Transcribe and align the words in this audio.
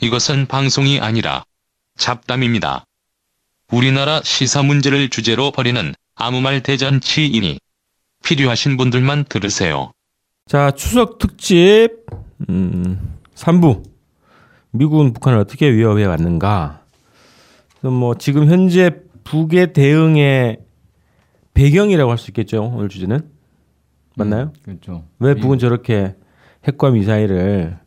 이것은 0.00 0.46
방송이 0.46 1.00
아니라 1.00 1.42
잡담입니다. 1.96 2.84
우리나라 3.72 4.20
시사 4.22 4.62
문제를 4.62 5.08
주제로 5.10 5.50
벌이는 5.50 5.92
아무 6.14 6.40
말 6.40 6.62
대잔치이니 6.62 7.58
필요하신 8.24 8.76
분들만 8.76 9.24
들으세요. 9.24 9.92
자, 10.46 10.70
추석 10.70 11.18
특집 11.18 11.88
음, 12.48 13.16
3부. 13.34 13.82
미국은 14.70 15.12
북한을 15.12 15.38
어떻게 15.38 15.70
위협해 15.72 16.04
왔는가? 16.04 16.82
뭐 17.82 18.14
지금 18.16 18.48
현재 18.48 18.90
북의 19.24 19.72
대응의 19.72 20.58
배경이라고 21.54 22.10
할 22.10 22.18
수 22.18 22.30
있겠죠. 22.30 22.62
오늘 22.74 22.88
주제는 22.88 23.28
맞나요? 24.16 24.52
그렇죠. 24.62 25.04
왜 25.18 25.34
북은 25.34 25.58
저렇게 25.58 26.14
핵과 26.66 26.90
미사일을 26.90 27.78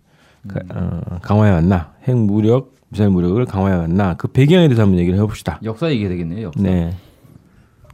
가- 0.47 0.59
어, 0.73 1.19
강화해 1.21 1.51
왔나? 1.53 1.90
핵 2.03 2.15
무력, 2.15 2.73
미사일 2.89 3.09
무력을 3.09 3.43
강화해 3.45 3.75
왔나? 3.75 4.15
그 4.15 4.27
배경에 4.27 4.67
대해서 4.67 4.83
한번 4.83 4.99
얘기를 4.99 5.17
해봅시다. 5.19 5.59
역사 5.63 5.89
얘기가 5.89 6.09
되겠네요. 6.09 6.47
역사. 6.47 6.61
네. 6.61 6.93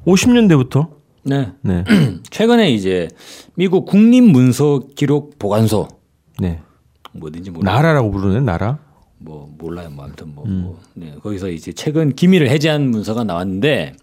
50년대부터 0.06 0.88
네. 1.24 1.52
네, 1.62 1.84
최근에 2.32 2.72
이제 2.72 3.10
미국 3.56 3.86
국립문서 3.86 4.82
기록 4.96 5.38
보관소 5.38 5.90
네. 6.40 6.62
뭐든지 7.12 7.52
몰라. 7.52 7.74
나라라고 7.74 8.12
부르는 8.12 8.46
나라. 8.46 8.80
뭐 9.20 9.54
몰라요. 9.58 9.90
뭐 9.90 10.06
아무튼 10.06 10.34
뭐, 10.34 10.46
뭐. 10.46 10.80
네. 10.94 11.16
거기서 11.22 11.50
이제 11.50 11.74
최근 11.74 12.14
기밀을 12.14 12.50
해제한 12.50 12.90
문서가 12.90 13.24
나왔는데 13.24 13.94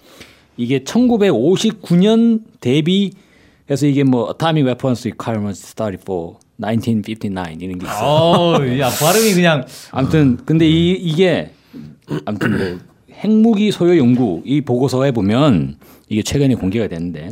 이게 0.57 0.81
1959년 0.81 2.43
대비해서 2.61 3.87
이게 3.87 4.05
뭐 4.05 4.31
Atomic 4.31 4.67
Weapons 4.67 5.09
Requirements 5.09 5.67
Study 5.67 5.99
for 6.01 6.35
1959 6.61 7.29
이런 7.61 7.79
게 7.79 7.87
있어요. 7.87 8.05
어, 8.07 8.79
야 8.79 8.89
발음이 8.89 9.35
그냥 9.35 9.65
아무튼 9.91 10.39
근데 10.45 10.69
이 10.69 10.93
이게 10.93 11.51
아무튼 12.25 12.57
뭐 12.59 12.79
핵무기 13.13 13.71
소요 13.73 13.97
연구 13.99 14.43
이 14.45 14.61
보고서에 14.61 15.11
보면 15.13 15.77
이게 16.09 16.23
최근에 16.23 16.55
공개가 16.55 16.87
됐는데 16.89 17.31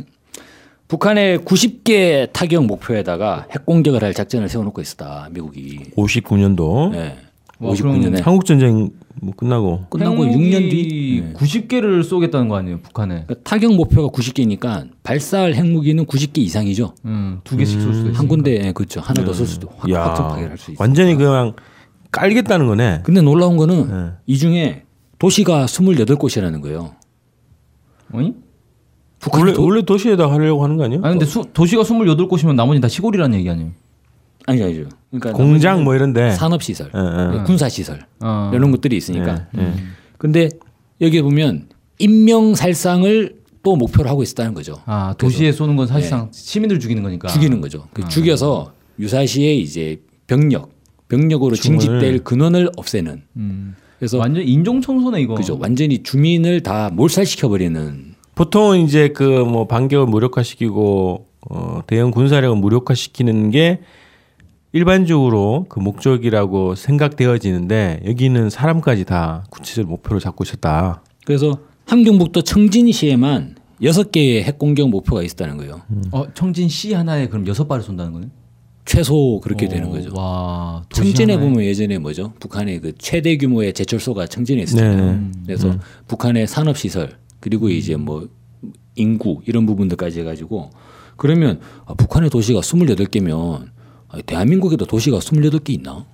북한의 0.87 1.39
90개 1.39 2.31
타격 2.33 2.65
목표에다가 2.65 3.47
핵 3.51 3.65
공격을 3.65 4.03
할 4.03 4.13
작전을 4.13 4.49
세워놓고 4.49 4.81
있었다 4.81 5.29
미국이. 5.31 5.79
59년도 5.95 6.91
네. 6.91 7.15
와, 7.59 7.73
59년에 7.73 8.21
한국 8.21 8.45
전쟁 8.45 8.89
뭐 9.21 9.33
끝나고 9.35 9.85
끝나고 9.89 10.23
6년 10.25 10.69
뒤 10.71 11.21
네. 11.25 11.33
90개를 11.33 12.03
쏘겠다는 12.03 12.47
거 12.49 12.55
아니에요, 12.57 12.79
북한에? 12.81 13.23
그러니까 13.25 13.35
타격 13.43 13.73
목표가 13.75 14.09
90개니까 14.09 14.89
발사할 15.03 15.53
핵무기는 15.53 16.05
90개 16.05 16.39
이상이죠. 16.39 16.93
음, 17.05 17.39
두 17.43 17.55
개씩 17.55 17.79
쏠 17.81 17.93
수도 17.93 18.09
있어. 18.09 18.19
한 18.19 18.27
군데 18.27 18.71
그렇죠. 18.73 18.99
하나 19.01 19.23
더 19.23 19.33
쏠 19.33 19.45
수도 19.47 19.69
확, 19.77 19.89
야, 19.91 20.13
파괴할 20.13 20.57
수 20.57 20.71
있어. 20.71 20.83
완전히 20.83 21.15
그냥 21.15 21.53
깔겠다는 22.11 22.67
거네. 22.67 23.01
근데 23.03 23.21
놀라운 23.21 23.57
거는 23.57 23.87
네. 23.87 24.11
이 24.25 24.37
중에 24.37 24.83
도시가 25.19 25.65
28곳이라는 25.67 26.61
거예요. 26.61 26.95
아니? 28.11 28.33
원래 29.31 29.53
원래 29.57 29.81
도시에다 29.83 30.29
하려고 30.29 30.63
하는 30.63 30.75
거 30.75 30.83
아니에요? 30.83 31.01
아니 31.03 31.13
근데 31.13 31.25
수, 31.25 31.45
도시가 31.53 31.83
28곳이면 31.83 32.55
나머지 32.55 32.81
다 32.81 32.87
시골이라는 32.89 33.37
얘기 33.39 33.49
아니에요? 33.49 33.71
아니죠, 34.45 34.65
아니죠. 34.65 34.89
그러니까 35.11 35.33
공장 35.33 35.83
뭐 35.83 35.95
이런데. 35.95 36.31
산업 36.31 36.63
시설, 36.63 36.91
예, 36.95 37.39
예. 37.39 37.43
군사 37.43 37.69
시설 37.69 37.99
어. 38.21 38.51
이런 38.53 38.71
것들이 38.71 38.97
있으니까. 38.97 39.47
예, 39.57 39.61
예. 39.61 39.73
근데 40.17 40.49
여기 41.01 41.17
에 41.17 41.21
보면 41.21 41.67
인명 41.99 42.55
살상을 42.55 43.35
또 43.61 43.75
목표로 43.75 44.09
하고 44.09 44.23
있었다는 44.23 44.53
거죠. 44.53 44.75
아 44.85 45.13
도시에 45.17 45.51
쏘는 45.51 45.75
건 45.75 45.87
사실상 45.87 46.29
시민들 46.31 46.79
죽이는 46.79 47.01
거니까. 47.03 47.29
죽이는 47.29 47.61
거죠. 47.61 47.87
그 47.93 48.07
죽여서 48.09 48.73
유사시에 48.99 49.53
이제 49.55 50.01
병력, 50.27 50.71
병력으로 51.07 51.55
죽음을. 51.55 51.79
징집될 51.79 52.23
근원을 52.23 52.69
없애는. 52.77 53.23
음. 53.37 53.75
그래서 53.99 54.17
완전 54.17 54.43
인종 54.43 54.81
청소네 54.81 55.21
이거. 55.21 55.35
그죠. 55.35 55.57
완전히 55.61 56.03
주민을 56.03 56.61
다 56.61 56.89
몰살시켜 56.91 57.47
버리는. 57.47 58.15
보통은 58.35 58.81
이제 58.81 59.09
그 59.09 59.23
뭐 59.45 59.67
반격을 59.67 60.07
무력화시키고 60.07 61.27
어, 61.49 61.81
대형 61.87 62.11
군사력을 62.11 62.57
무력화시키는 62.57 63.51
게 63.51 63.79
일반적으로 64.73 65.67
그 65.69 65.79
목적이라고 65.79 66.73
생각되어지는데 66.75 68.01
여기는 68.05 68.49
사람까지 68.49 69.05
다 69.05 69.45
구체적 69.51 69.87
목표로 69.87 70.19
잡고 70.19 70.43
있었다. 70.43 71.03
그래서 71.25 71.59
함경북도 71.85 72.41
청진시에만 72.41 73.55
여섯 73.83 74.11
개의 74.11 74.43
핵 74.43 74.57
공격 74.57 74.89
목표가 74.89 75.21
있었다는 75.21 75.57
거예요. 75.57 75.81
어 76.11 76.25
청진 76.33 76.69
시 76.69 76.93
하나에 76.93 77.27
그럼 77.27 77.45
여섯 77.47 77.67
발을 77.67 77.83
쏜다는 77.83 78.13
거네? 78.13 78.27
최소 78.85 79.39
그렇게 79.41 79.67
오, 79.67 79.69
되는 79.69 79.89
거죠. 79.89 80.09
와. 80.15 80.83
청진에 80.89 81.33
하나에. 81.33 81.47
보면 81.47 81.63
예전에 81.63 81.99
뭐죠? 81.99 82.33
북한의 82.39 82.81
그 82.81 82.93
최대 82.97 83.37
규모의 83.37 83.73
제철소가 83.73 84.27
청진에 84.27 84.63
있었잖아요. 84.63 85.11
네, 85.11 85.17
네. 85.17 85.31
그래서 85.45 85.77
북한의 86.07 86.47
산업 86.47 86.77
시설 86.77 87.17
그리고 87.39 87.69
이제 87.69 87.95
뭐 87.95 88.27
인구 88.95 89.41
이런 89.45 89.65
부분들까지 89.65 90.21
해가지고 90.21 90.71
그러면 91.15 91.59
아, 91.85 91.93
북한의 91.93 92.29
도시가 92.29 92.61
28개면 92.61 93.67
아, 93.67 93.72
대한민국에도 94.25 94.85
도시가 94.85 95.19
28개 95.19 95.71
있나? 95.71 96.05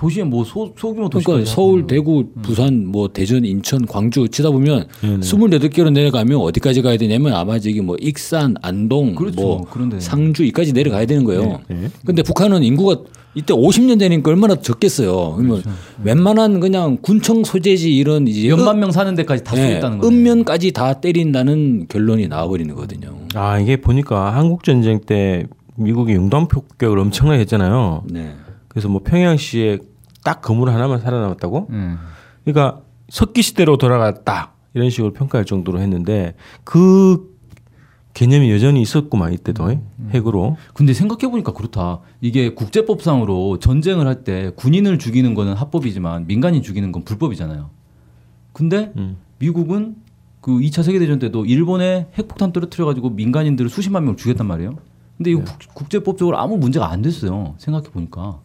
도시에 0.00 0.24
뭐 0.24 0.44
소, 0.44 0.72
소규모 0.78 1.10
도시 1.10 1.26
그러니까 1.26 1.50
서울, 1.50 1.86
대구, 1.86 2.24
부산, 2.40 2.86
뭐 2.86 3.08
대전, 3.08 3.44
인천, 3.44 3.84
광주 3.84 4.26
치다 4.28 4.50
보면 4.50 4.86
네, 5.02 5.08
네. 5.08 5.18
28개로 5.18 5.92
내려가면 5.92 6.38
어디까지 6.38 6.80
가야 6.80 6.96
되냐면 6.96 7.34
아마 7.34 7.58
저기 7.58 7.82
뭐 7.82 7.96
익산, 8.00 8.54
안동, 8.62 9.14
그렇죠. 9.14 9.40
뭐 9.42 9.66
그런데. 9.70 10.00
상주 10.00 10.44
이까지 10.44 10.72
내려가야 10.72 11.04
되는 11.04 11.24
거예요. 11.24 11.60
네, 11.68 11.76
네. 11.82 11.88
근데 12.06 12.22
북한은 12.22 12.64
인구가 12.64 12.96
이때 13.34 13.52
50년 13.52 13.98
되니까 13.98 14.30
얼마나 14.30 14.56
적겠어요. 14.56 15.34
그러면 15.36 15.62
웬만한 16.02 16.60
그냥 16.60 16.96
군청 17.02 17.44
소재지 17.44 17.94
이런 17.94 18.26
이제 18.26 18.48
몇만 18.48 18.80
명 18.80 18.90
사는 18.92 19.14
데까지 19.14 19.44
다 19.44 19.54
예, 19.58 19.62
쏘겠다는 19.68 19.98
거네. 19.98 20.16
읍면까지 20.16 20.72
다 20.72 20.94
때린다는 20.94 21.88
결론이 21.88 22.26
나와버리는 22.28 22.74
거거든요. 22.74 23.18
아 23.34 23.60
이게 23.60 23.76
보니까 23.76 24.34
한국 24.34 24.64
전쟁 24.64 25.00
때 25.00 25.46
미국이 25.82 26.12
융단 26.12 26.48
폭격을 26.48 26.98
엄청나게 26.98 27.40
했잖아요. 27.40 28.04
네. 28.10 28.34
그래서 28.68 28.88
뭐 28.88 29.00
평양시에 29.02 29.78
딱 30.24 30.40
건물 30.42 30.70
하나만 30.70 31.00
살아남았다고? 31.00 31.68
음. 31.70 31.98
그러니까 32.44 32.82
석기 33.08 33.42
시대로 33.42 33.76
돌아갔다 33.76 34.52
이런 34.74 34.90
식으로 34.90 35.12
평가할 35.12 35.44
정도로 35.44 35.80
했는데 35.80 36.34
그 36.64 37.30
개념이 38.12 38.50
여전히 38.50 38.82
있었구만 38.82 39.32
이때도 39.32 39.72
핵으로. 40.10 40.56
근데 40.74 40.92
생각해 40.92 41.30
보니까 41.30 41.52
그렇다. 41.52 42.00
이게 42.20 42.54
국제법상으로 42.54 43.58
전쟁을 43.60 44.06
할 44.06 44.24
때 44.24 44.50
군인을 44.56 44.98
죽이는 44.98 45.34
거는 45.34 45.54
합법이지만 45.54 46.26
민간인 46.26 46.62
죽이는 46.62 46.92
건 46.92 47.04
불법이잖아요. 47.04 47.70
근데 48.52 48.92
음. 48.96 49.16
미국은 49.38 49.96
그 50.40 50.52
2차 50.58 50.82
세계 50.82 50.98
대전 50.98 51.18
때도 51.18 51.44
일본에 51.46 52.08
핵폭탄 52.18 52.52
떨어뜨려 52.52 52.84
가지고 52.86 53.10
민간인들을 53.10 53.70
수십만 53.70 54.04
명을 54.04 54.16
죽였단 54.16 54.46
말이에요. 54.46 54.76
근데 55.20 55.32
이거 55.32 55.42
국- 55.44 55.74
국제법적으로 55.74 56.38
아무 56.38 56.56
문제가 56.56 56.90
안 56.90 57.02
됐어요. 57.02 57.54
생각해 57.58 57.88
보니까. 57.90 58.40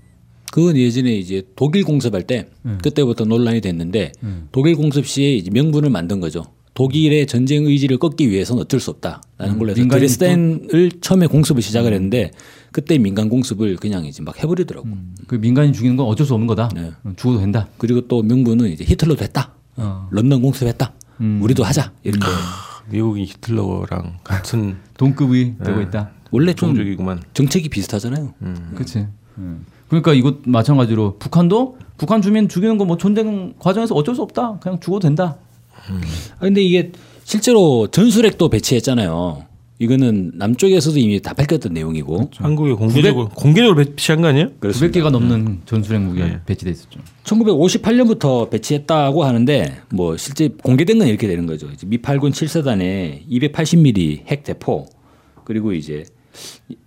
그건 0.52 0.76
예전에 0.76 1.16
이제 1.16 1.44
독일 1.56 1.86
공습할 1.86 2.24
때 2.24 2.48
음. 2.66 2.78
그때부터 2.84 3.24
논란이 3.24 3.62
됐는데 3.62 4.12
음. 4.24 4.50
독일 4.52 4.76
공습 4.76 5.06
시에 5.08 5.36
이제 5.36 5.50
명분을 5.52 5.90
만든 5.90 6.20
거죠. 6.20 6.44
독일의 6.74 7.28
전쟁 7.28 7.66
의지를 7.66 7.98
꺾기 7.98 8.30
위해서는 8.30 8.64
어쩔 8.64 8.82
수 8.82 8.90
없다라는 8.92 9.58
걸로 9.58 9.72
해서 9.72 9.88
드레스덴을 9.88 10.92
처음에 11.00 11.28
공습을 11.28 11.62
시작을 11.62 11.94
했는데 11.94 12.32
그때 12.74 12.98
민간 12.98 13.30
공습을 13.30 13.78
그냥 13.78 14.04
이제 14.06 14.22
막 14.22 14.38
해버리더라고. 14.44 14.86
그 15.28 15.36
민간인 15.36 15.72
죽이는 15.72 15.96
건 15.96 16.06
어쩔 16.08 16.26
수 16.28 16.34
없는 16.34 16.48
거다. 16.48 16.68
네. 16.76 16.92
응, 17.06 17.16
죽어도 17.16 17.40
된다. 17.40 17.70
그리고 17.78 18.02
또 18.10 18.22
명분은 18.22 18.70
이제 18.70 18.84
히틀러도 18.84 19.24
했다. 19.24 19.54
어. 19.78 20.10
런던 20.12 20.42
공습했다. 20.42 20.94
음. 21.22 21.40
우리도 21.42 21.64
하자 21.64 21.94
이렇게. 22.04 22.26
미국이 22.90 23.24
히틀러랑 23.24 24.20
같은 24.26 24.76
동급이 24.98 25.54
되고 25.64 25.80
있다. 25.82 26.12
원래 26.36 26.54
좀 26.54 26.70
종족이구만. 26.76 27.22
정책이 27.34 27.70
비슷하잖아요. 27.70 28.34
그렇지. 28.74 29.08
그러니까 29.88 30.14
이것 30.14 30.38
마찬가지로 30.46 31.18
북한도 31.20 31.78
북한 31.98 32.22
주민 32.22 32.50
죽이는 32.50 32.78
거 32.78 32.86
뭐 32.86 32.98
전쟁 32.98 33.54
과정에서 33.60 33.96
어쩔 33.96 34.16
수 34.16 34.22
없다. 34.22 34.60
그냥 34.60 34.80
죽어도 34.80 35.08
된다. 35.08 35.38
아, 36.38 36.40
근데 36.40 36.62
이게 36.62 36.92
실제로 37.24 37.88
전술핵도 37.88 38.50
배치했잖아요. 38.50 39.46
이거는 39.78 40.32
남쪽에서도 40.36 40.98
이미 41.00 41.22
다 41.22 41.34
밝혔던 41.34 41.74
내용이고 41.74 42.30
한국에 42.38 42.72
공개적으로 42.74 43.28
공개적으로 43.30 43.76
배치한 43.84 44.22
거 44.22 44.30
아니에요? 44.30 44.52
900개가 44.62 45.10
넘는 45.12 45.64
전술핵 45.66 46.02
무기가 46.02 46.42
배치돼 46.46 46.72
있었죠. 46.72 47.02
1958년부터 47.26 48.50
배치했다고 48.50 49.26
하는데 49.26 49.82
뭐 49.92 50.16
실제 50.16 50.48
공개된 50.64 50.98
건 51.00 51.08
이렇게 51.10 51.28
되는 51.28 51.46
거죠. 51.46 51.68
이제 51.74 51.86
미팔군 51.88 52.32
7사단에 52.32 53.28
280mm 53.30 54.26
핵 54.28 54.44
대포 54.46 54.86
그리고 55.44 55.74
이제 55.74 56.06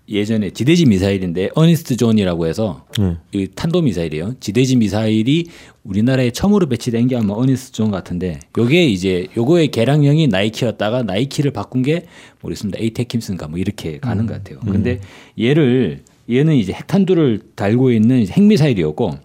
예전에 0.09 0.51
지대지 0.51 0.87
미사일인데 0.87 1.51
어니스트 1.55 1.97
존이라고 1.97 2.47
해서 2.47 2.87
네. 2.99 3.17
이 3.33 3.47
탄도 3.55 3.83
미사일이에요. 3.83 4.37
지대지 4.41 4.77
미사일이 4.77 5.49
우리나라에 5.85 6.31
처음으로 6.31 6.67
배치된 6.69 7.09
게 7.09 7.17
아마 7.17 7.35
어니스트 7.35 7.73
존 7.73 7.91
같은데 7.91 8.41
요게 8.57 8.87
이제 8.87 9.29
요거의 9.37 9.69
개량형이 9.69 10.29
나이키였다가 10.29 11.03
나이키를 11.03 11.51
바꾼 11.51 11.83
게 11.83 12.07
모르겠습니다. 12.41 12.79
ATACMS인가 12.81 13.49
뭐 13.49 13.59
이렇게 13.59 13.99
가는 13.99 14.27
것 14.27 14.33
같아요. 14.35 14.61
근데 14.61 15.01
얘를 15.39 16.01
얘는 16.31 16.57
이제 16.57 16.73
핵탄두를 16.73 17.41
달고 17.55 17.91
있는 17.91 18.27
핵미사일이었고 18.27 19.19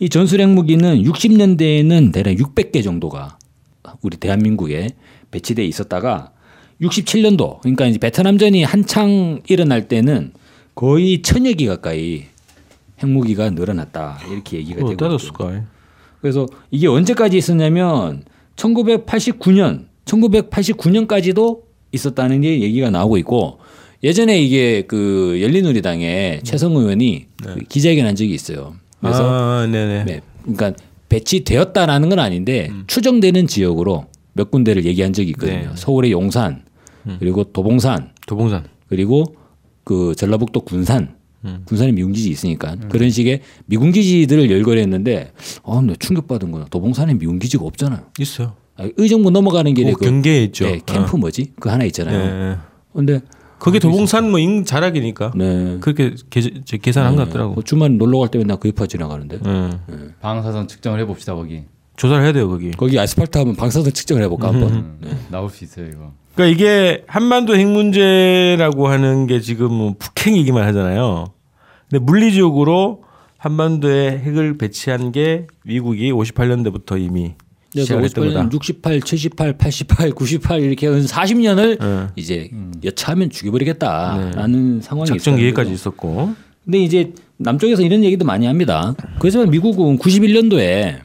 이 0.00 0.08
전술 0.08 0.40
핵무기는 0.40 1.02
60년대에는 1.02 2.12
대략 2.12 2.34
600개 2.36 2.82
정도가 2.82 3.38
우리 4.02 4.16
대한민국에 4.16 4.88
배치돼 5.30 5.64
있었다가 5.64 6.32
67년도 6.88 7.60
그러니까 7.60 7.86
이제 7.86 7.98
베트남전이 7.98 8.62
한창 8.64 9.40
일어날 9.48 9.88
때는 9.88 10.32
거의 10.74 11.22
천여 11.22 11.52
개 11.54 11.66
가까이 11.66 12.24
핵무기가 13.02 13.50
늘어났다 13.50 14.20
이렇게 14.30 14.58
얘기가 14.58 14.76
그거 14.76 14.88
되고. 14.90 14.96
따졌을까? 14.96 15.62
그래서 16.20 16.46
이게 16.70 16.86
언제까지 16.86 17.36
있었냐면 17.36 18.24
1989년, 18.56 19.86
1989년까지도 20.04 21.60
있었다는 21.92 22.40
게 22.40 22.60
얘기가 22.60 22.90
나오고 22.90 23.18
있고 23.18 23.58
예전에 24.02 24.40
이게 24.40 24.82
그 24.82 25.38
열린우리당의 25.40 26.40
최성 26.42 26.76
의원이 26.76 27.26
그 27.42 27.60
기자회견 27.68 28.06
한 28.06 28.16
적이 28.16 28.34
있어요. 28.34 28.74
그래서 29.00 29.22
아, 29.24 29.66
네네. 29.66 30.04
네, 30.04 30.20
그러니까 30.42 30.72
배치되었다라는 31.08 32.08
건 32.08 32.18
아닌데 32.18 32.70
추정되는 32.86 33.46
지역으로 33.46 34.06
몇 34.32 34.50
군데를 34.50 34.84
얘기한 34.84 35.12
적이 35.12 35.30
있거든요. 35.30 35.58
네. 35.58 35.68
서울의 35.74 36.10
용산 36.10 36.63
그리고 37.18 37.44
도봉산 37.44 38.10
도봉산. 38.26 38.64
그리고 38.88 39.36
그 39.84 40.14
전라북도 40.16 40.60
군산 40.62 41.16
음. 41.44 41.62
군산에 41.66 41.92
미군 41.92 42.12
기지 42.12 42.30
있으니까 42.30 42.76
그런 42.88 43.10
식의 43.10 43.40
미군 43.66 43.92
기지들을 43.92 44.50
열거했는데 44.50 45.32
아, 45.64 45.80
나 45.84 45.94
충격받은 45.98 46.50
거야. 46.52 46.64
도봉산에 46.70 47.14
미군 47.14 47.38
기지가 47.38 47.64
없잖아요. 47.64 48.00
있어요. 48.18 48.54
아, 48.76 48.88
의정부 48.96 49.30
넘어가는 49.30 49.72
길에 49.74 49.92
그그 49.92 50.04
경계에 50.04 50.44
있죠. 50.44 50.64
네, 50.64 50.80
캠프 50.86 51.16
뭐지? 51.16 51.52
그 51.60 51.68
하나 51.68 51.84
어. 51.84 51.86
있잖아요. 51.86 52.18
네. 52.52 52.56
근데 52.94 53.20
거기 53.58 53.78
도봉산 53.78 54.30
뭐 54.30 54.40
인 54.40 54.64
자락이니까 54.64 55.32
네. 55.36 55.78
그렇게 55.80 56.14
계, 56.30 56.40
저 56.64 56.76
계산한 56.78 57.16
것 57.16 57.26
같더라고. 57.28 57.54
뭐 57.54 57.62
주말 57.62 57.96
놀러 57.98 58.18
갈 58.18 58.30
때면 58.30 58.46
나 58.46 58.56
그입하 58.56 58.86
지나가는데 58.86 59.38
네. 59.40 59.70
방사선 60.20 60.66
측정을 60.68 60.98
해봅시다 61.00 61.34
거기. 61.34 61.64
조사를 61.96 62.24
해야 62.24 62.32
돼요 62.32 62.48
거기. 62.48 62.70
거기 62.72 62.98
아스팔트 62.98 63.36
하면 63.38 63.54
방사선 63.54 63.92
측정을 63.92 64.22
해볼까 64.24 64.48
한번. 64.48 64.96
네. 65.00 65.10
나올 65.30 65.50
수 65.50 65.62
있어요 65.64 65.86
이거. 65.88 66.12
그러니까 66.34 66.54
이게 66.54 67.04
한반도 67.06 67.56
핵 67.56 67.66
문제라고 67.66 68.88
하는 68.88 69.26
게 69.26 69.40
지금 69.40 69.72
뭐 69.72 69.94
북핵이기만 69.98 70.66
하잖아요. 70.68 71.32
근데 71.88 72.04
물리적으로 72.04 73.04
한반도에 73.38 74.18
핵을 74.24 74.58
배치한 74.58 75.12
게 75.12 75.46
미국이 75.64 76.10
58년대부터 76.12 77.00
이미 77.00 77.34
그래서 77.72 77.86
시작을 77.86 78.04
했던 78.04 78.24
58년 78.24 78.32
거다. 78.34 78.48
68, 78.52 79.00
78, 79.00 79.58
88, 79.58 80.10
98 80.12 80.60
이렇게 80.60 80.86
한 80.86 81.04
40년을 81.04 81.78
네. 81.78 82.06
이제 82.16 82.50
여차하면 82.82 83.30
죽여버리겠다라는 83.30 84.80
상황이 84.80 85.08
작전 85.08 85.36
거죠. 85.52 85.70
있었고. 85.70 86.34
근데 86.64 86.78
이제 86.78 87.12
남쪽에서 87.36 87.82
이런 87.82 88.02
얘기도 88.04 88.24
많이 88.24 88.46
합니다. 88.46 88.94
그렇지만 89.18 89.50
미국은 89.50 89.98
91년도에 89.98 91.00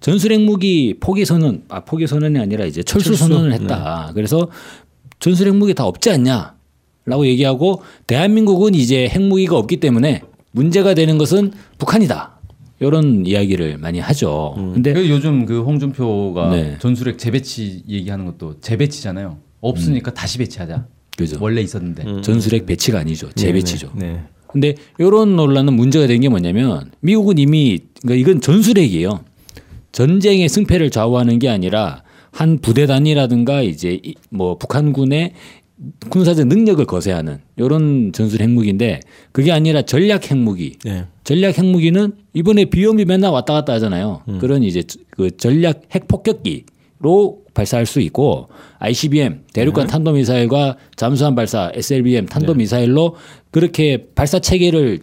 전술 0.00 0.32
핵무기 0.32 0.94
포기 1.00 1.24
선언, 1.24 1.62
아 1.68 1.80
포기 1.80 2.06
선언이 2.06 2.38
아니라 2.38 2.64
이제 2.64 2.82
철수, 2.82 3.08
철수. 3.16 3.24
선언을 3.28 3.52
했다. 3.54 4.10
그래서 4.14 4.48
전술 5.18 5.48
핵무기 5.48 5.74
다 5.74 5.84
없지 5.86 6.10
않냐라고 6.10 7.26
얘기하고 7.26 7.82
대한민국은 8.06 8.74
이제 8.74 9.08
핵무기가 9.08 9.56
없기 9.56 9.78
때문에 9.78 10.22
문제가 10.52 10.94
되는 10.94 11.18
것은 11.18 11.52
북한이다. 11.78 12.32
이런 12.78 13.24
이야기를 13.24 13.78
많이 13.78 14.00
하죠. 14.00 14.54
근데 14.74 14.92
그 14.92 15.08
요즘 15.08 15.46
그 15.46 15.62
홍준표가 15.62 16.50
네. 16.50 16.76
전술핵 16.78 17.18
재배치 17.18 17.84
얘기하는 17.88 18.26
것도 18.26 18.60
재배치잖아요. 18.60 19.38
없으니까 19.62 20.12
다시 20.12 20.36
배치하자. 20.38 20.86
그죠. 21.16 21.38
원래 21.40 21.62
있었는데. 21.62 22.20
전술핵 22.20 22.66
배치가 22.66 22.98
아니죠. 22.98 23.30
재배치죠. 23.34 23.92
네. 23.94 24.12
네. 24.12 24.20
근데 24.48 24.74
이런 24.98 25.36
논란은 25.36 25.72
문제가 25.72 26.06
된 26.06 26.20
게 26.20 26.28
뭐냐면 26.28 26.90
미국은 27.00 27.38
이미 27.38 27.78
그러니까 28.02 28.20
이건 28.20 28.40
전술핵이에요. 28.42 29.20
전쟁의 30.00 30.50
승패를 30.50 30.90
좌우하는 30.90 31.38
게 31.38 31.48
아니라 31.48 32.02
한 32.30 32.58
부대 32.58 32.84
단위라든가 32.86 33.62
이제 33.62 33.98
이- 34.04 34.14
뭐 34.28 34.58
북한군의 34.58 35.32
군사적 36.10 36.48
능력을 36.48 36.84
거세하는 36.84 37.38
이런 37.56 38.12
전술 38.12 38.42
핵무기인데 38.42 39.00
그게 39.32 39.52
아니라 39.52 39.80
전략 39.80 40.30
핵무기. 40.30 40.76
네. 40.84 41.04
전략 41.24 41.56
핵무기는 41.56 42.12
이번에 42.34 42.66
비염이 42.66 43.06
맨날 43.06 43.30
왔다 43.30 43.54
갔다 43.54 43.72
하잖아요. 43.74 44.20
그런 44.38 44.62
이제 44.64 44.82
그 45.12 45.34
전략 45.38 45.80
핵 45.94 46.06
폭격기로 46.08 47.38
발사할 47.54 47.86
수 47.86 48.00
있고 48.02 48.48
ICBM 48.80 49.44
대륙간 49.54 49.86
탄도 49.86 50.12
미사일과 50.12 50.76
잠수함 50.96 51.34
발사 51.34 51.70
SLBM 51.74 52.26
탄도 52.26 52.52
미사일로 52.52 53.16
그렇게 53.50 54.08
발사 54.14 54.40
체계를 54.40 54.98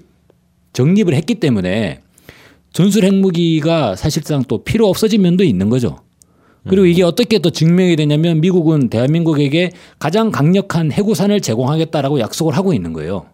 정립을 0.74 1.16
했기 1.16 1.34
때문에 1.36 2.02
전술 2.74 3.06
핵무기가 3.06 3.96
사실상 3.96 4.44
또 4.48 4.64
필요 4.64 4.88
없어진 4.88 5.22
면도 5.22 5.44
있는 5.44 5.70
거죠. 5.70 6.00
그리고 6.68 6.86
이게 6.86 7.04
어떻게 7.04 7.40
또 7.40 7.50
증명이 7.50 7.96
되냐면 7.98 8.40
미국은 8.40 8.88
대한민국에게 8.90 9.72
가장 10.00 10.32
강력한 10.32 10.92
해구산을 10.92 11.42
제공하겠다라고 11.42 12.20
약속을 12.20 12.56
하고 12.56 12.74
있는 12.74 12.94
거예요. 12.94 13.26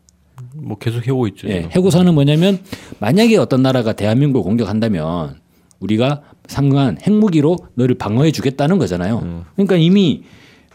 뭐 0.56 0.78
계속 0.78 1.06
해오고 1.06 1.28
있죠. 1.28 1.48
예. 1.48 1.70
해구선은 1.72 2.16
뭐냐면 2.16 2.60
만약에 3.00 3.38
어떤 3.38 3.62
나라가 3.62 3.94
대한민국을 3.94 4.44
공격한다면 4.44 5.36
우리가 5.80 6.22
상응한 6.48 6.98
핵무기로 7.06 7.58
너를 7.76 7.96
방어해 7.96 8.32
주겠다는 8.32 8.80
거잖아요. 8.80 9.46
그러니까 9.56 9.76
이미 9.78 10.24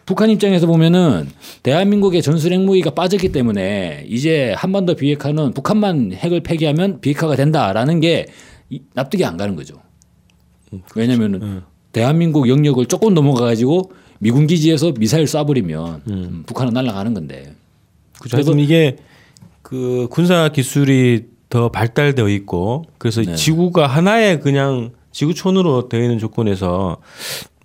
북한 0.06 0.30
입장에서 0.30 0.66
보면은 0.66 1.28
대한민국의 1.64 2.22
전술 2.22 2.52
핵무기가 2.52 2.90
빠졌기 2.90 3.32
때문에 3.32 4.04
이제 4.08 4.54
한반도 4.56 4.94
비핵화는 4.94 5.54
북한만 5.54 6.12
핵을 6.12 6.40
폐기하면 6.40 7.00
비핵화가 7.00 7.34
된다라는 7.36 7.98
게 8.00 8.26
이- 8.26 8.26
납득이 8.94 9.24
안 9.24 9.36
가는 9.36 9.56
거죠. 9.56 9.80
왜냐면은 10.96 11.62
대한민국 11.92 12.48
영역을 12.48 12.86
조금 12.86 13.14
넘어가 13.14 13.44
가지고 13.44 13.92
미군 14.18 14.46
기지에서 14.46 14.92
미사일 14.92 15.24
쏴버리면 15.24 16.00
음, 16.10 16.42
북한은 16.46 16.72
날아가는 16.72 17.14
건데. 17.14 17.54
그죠. 18.20 18.36
하여튼 18.36 18.58
이게 18.58 18.96
그 19.62 20.08
군사 20.10 20.48
기술이 20.48 21.26
더 21.48 21.68
발달되어 21.68 22.28
있고 22.30 22.84
그래서 22.98 23.22
네. 23.22 23.34
지구가 23.34 23.86
하나의 23.86 24.40
그냥 24.40 24.90
지구촌으로 25.12 25.88
되어 25.88 26.02
있는 26.02 26.18
조건에서 26.18 26.98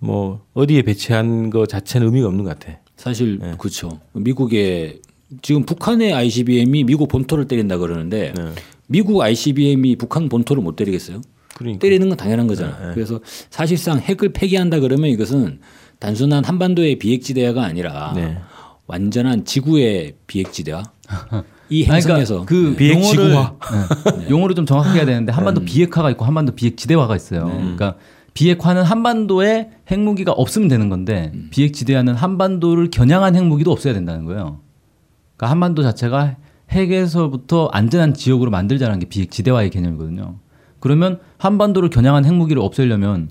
뭐 0.00 0.44
어디에 0.54 0.82
배치한 0.82 1.50
거 1.50 1.66
자체는 1.66 2.06
의미가 2.06 2.28
없는 2.28 2.44
것 2.44 2.58
같아. 2.58 2.78
사실 2.96 3.38
네. 3.38 3.54
그렇죠. 3.58 4.00
미국의 4.12 5.00
지금 5.42 5.64
북한의 5.64 6.12
ICBM이 6.12 6.84
미국 6.84 7.08
본토를 7.08 7.46
때린다 7.48 7.78
그러는데 7.78 8.32
네. 8.36 8.52
미국 8.90 9.22
ICBM이 9.22 9.94
북한 9.96 10.28
본토를 10.28 10.64
못 10.64 10.74
때리겠어요? 10.74 11.20
그러니까 11.54 11.78
때리는 11.80 12.08
건 12.08 12.18
당연한 12.18 12.48
거잖아요. 12.48 12.92
그래서 12.92 13.20
사실상 13.48 14.00
핵을 14.00 14.32
폐기한다 14.32 14.80
그러면 14.80 15.10
이것은 15.10 15.60
단순한 16.00 16.44
한반도의 16.44 16.98
비핵지대화가 16.98 17.62
아니라 17.62 18.12
네. 18.16 18.38
완전한 18.88 19.44
지구의 19.44 20.14
비핵지대화. 20.26 20.82
이 21.70 21.84
아니, 21.84 21.94
행성에서 21.94 22.46
그 22.46 22.74
비핵 22.76 22.96
용어를 22.96 23.28
지구화. 23.28 23.54
네. 24.18 24.26
용어를 24.28 24.56
좀 24.56 24.66
정확하게 24.66 24.98
해야 24.98 25.06
되는데 25.06 25.32
한반도 25.32 25.60
비핵화가 25.60 26.10
있고 26.10 26.24
한반도 26.24 26.56
비핵지대화가 26.56 27.14
있어요. 27.14 27.44
그러니까 27.44 27.94
비핵화는 28.34 28.82
한반도에 28.82 29.70
핵무기가 29.88 30.32
없으면 30.32 30.66
되는 30.66 30.88
건데 30.88 31.30
비핵지대화는 31.50 32.16
한반도를 32.16 32.90
겨냥한 32.90 33.36
핵무기도 33.36 33.70
없어야 33.70 33.94
된다는 33.94 34.24
거예요. 34.24 34.60
그러니까 35.36 35.52
한반도 35.52 35.84
자체가 35.84 36.36
핵에서부터 36.70 37.66
안전한 37.72 38.14
지역으로 38.14 38.50
만들자는 38.50 38.98
게 39.00 39.06
비핵지대화의 39.06 39.70
개념이거든요. 39.70 40.36
그러면 40.78 41.18
한반도를 41.38 41.90
겨냥한 41.90 42.24
핵무기를 42.24 42.62
없애려면 42.62 43.30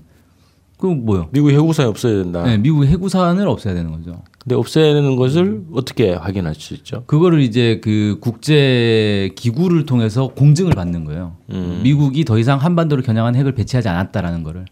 그 0.78 0.86
뭐요? 0.86 1.28
미국 1.32 1.50
해구사에 1.50 1.84
없어야 1.86 2.22
된다. 2.22 2.42
네, 2.44 2.56
미국 2.56 2.84
해구산을 2.86 3.46
없애야 3.48 3.74
되는 3.74 3.90
거죠. 3.92 4.22
근데 4.38 4.54
없애는 4.54 5.16
것을 5.16 5.64
어떻게 5.74 6.12
확인할 6.12 6.54
수 6.54 6.72
있죠? 6.74 7.04
그거를 7.06 7.40
이제 7.42 7.80
그 7.82 8.16
국제 8.20 9.30
기구를 9.36 9.84
통해서 9.84 10.28
공증을 10.28 10.72
받는 10.72 11.04
거예요. 11.04 11.36
미국이 11.82 12.24
더 12.24 12.38
이상 12.38 12.58
한반도를 12.58 13.04
겨냥한 13.04 13.36
핵을 13.36 13.52
배치하지 13.52 13.88
않았다라는 13.88 14.42
거를 14.42 14.64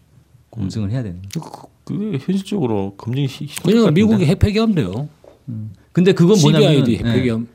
공증을 0.49 0.89
해야 0.91 1.03
되는 1.03 1.21
거예요. 1.21 1.51
그- 1.51 1.67
그게 1.83 2.17
현실적으로 2.19 2.93
검증이 2.97 3.27
시- 3.27 3.45
힘들 3.45 3.55
것 3.63 3.63
그냥 3.69 3.83
같은데. 3.85 4.01
미국이 4.01 4.25
핵 4.25 4.39
폐기하면 4.39 4.75
돼요. 4.75 5.09
근데 5.91 6.13
그건 6.13 6.39
뭐냐면 6.41 6.69
CBID 6.85 6.95
핵 6.97 7.03
폐기하면 7.13 7.47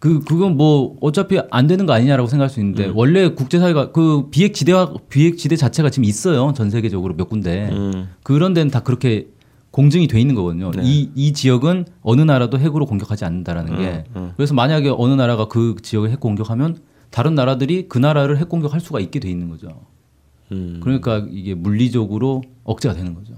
그 0.00 0.20
그건 0.20 0.56
뭐 0.56 0.96
어차피 1.00 1.38
안 1.50 1.66
되는 1.66 1.86
거 1.86 1.92
아니냐라고 1.92 2.26
생각할 2.26 2.48
수 2.48 2.58
있는데 2.58 2.86
음. 2.86 2.92
원래 2.96 3.28
국제사회가 3.28 3.92
그 3.92 4.28
비핵 4.30 4.54
지대와 4.54 4.94
비핵 5.10 5.36
지대 5.36 5.56
자체가 5.56 5.90
지금 5.90 6.04
있어요 6.04 6.52
전 6.56 6.70
세계적으로 6.70 7.14
몇 7.14 7.28
군데 7.28 7.68
음. 7.70 8.08
그런 8.22 8.54
데는 8.54 8.70
다 8.70 8.80
그렇게 8.80 9.28
공증이 9.70 10.08
돼 10.08 10.20
있는 10.20 10.34
거거든요. 10.34 10.72
네. 10.72 10.82
이, 10.84 11.10
이 11.14 11.32
지역은 11.32 11.84
어느 12.02 12.22
나라도 12.22 12.58
핵으로 12.58 12.86
공격하지 12.86 13.24
않는다라는 13.24 13.78
게 13.78 14.04
음, 14.16 14.32
그래서 14.36 14.52
만약에 14.52 14.92
어느 14.96 15.12
나라가 15.12 15.46
그 15.46 15.76
지역을 15.80 16.10
핵 16.10 16.18
공격하면 16.18 16.78
다른 17.10 17.34
나라들이 17.34 17.86
그 17.88 17.98
나라를 17.98 18.38
핵 18.38 18.48
공격할 18.48 18.80
수가 18.80 18.98
있게 19.00 19.20
돼 19.20 19.30
있는 19.30 19.48
거죠. 19.48 19.68
음. 20.50 20.80
그러니까 20.82 21.24
이게 21.30 21.54
물리적으로 21.54 22.42
억제가 22.64 22.94
되는 22.94 23.14
거죠. 23.14 23.34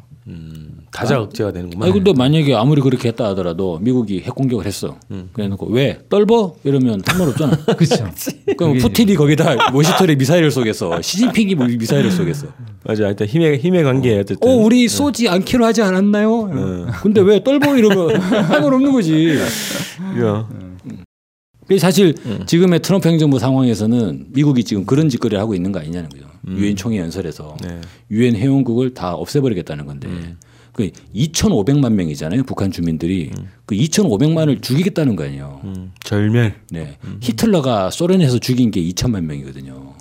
다자 0.93 1.21
억제가 1.21 1.52
되는구만. 1.52 1.87
아니 1.88 1.93
근데 1.95 2.12
만약에 2.12 2.55
아무리 2.55 2.81
그렇게 2.81 3.09
했다 3.09 3.26
하더라도 3.31 3.79
미국이 3.81 4.21
핵 4.21 4.35
공격을 4.35 4.67
했어. 4.67 4.97
그래놓고 5.33 5.67
왜 5.67 5.99
떨버 6.09 6.57
이러면 6.64 7.02
상관없잖아. 7.05 7.57
그렇죠. 7.76 8.09
그럼 8.57 8.79
푸틴이 8.79 9.14
거기다 9.14 9.73
워시턴에 9.73 10.14
미사일을 10.14 10.50
쏘겠어. 10.50 11.02
시진핑이 11.02 11.55
뭐 11.57 11.67
미사일을 11.67 12.11
쏘겠어. 12.11 12.47
맞아. 12.85 13.09
일단 13.09 13.26
힘의 13.26 13.59
힘의 13.59 13.85
관계 13.85 14.19
어쨌든. 14.19 14.49
어 14.49 14.55
우리 14.55 14.87
쏘지 14.88 15.29
않기로 15.29 15.64
하지 15.64 15.83
않았나요? 15.83 16.88
근데 17.02 17.21
왜 17.21 17.43
떨버 17.43 17.76
이러면 17.76 18.21
상관없는 18.21 18.93
거지. 18.93 19.38
이거. 20.14 20.47
그게 20.49 20.72
사실 21.78 22.14
지금의 22.47 22.81
트럼프 22.81 23.09
행정부 23.09 23.38
상황에서는 23.38 24.26
미국이 24.31 24.64
지금 24.64 24.85
그런 24.85 25.09
짓거리를 25.09 25.40
하고 25.40 25.54
있는 25.54 25.73
거 25.73 25.81
아니냐는 25.81 26.09
거죠. 26.09 26.25
유엔 26.49 26.75
총회 26.76 26.99
연설에서 26.99 27.57
네. 27.62 27.81
유엔 28.11 28.35
회원국을 28.37 28.95
다 28.95 29.14
없애버리겠다는 29.14 29.87
건데 29.87 30.09
그 30.73 30.90
2,500만 31.14 31.92
명이잖아요. 31.92 32.45
북한 32.45 32.71
주민들이 32.71 33.31
그 33.66 33.75
2,500만을 33.75 34.61
죽이겠다는 34.62 35.16
거 35.16 35.25
아니에요. 35.25 35.61
음, 35.64 35.92
절멸. 36.02 36.54
네. 36.71 36.99
히틀러가 37.21 37.90
소련에서 37.90 38.38
죽인 38.38 38.71
게 38.71 38.83
2천만 38.83 39.25
명이거든요. 39.25 39.95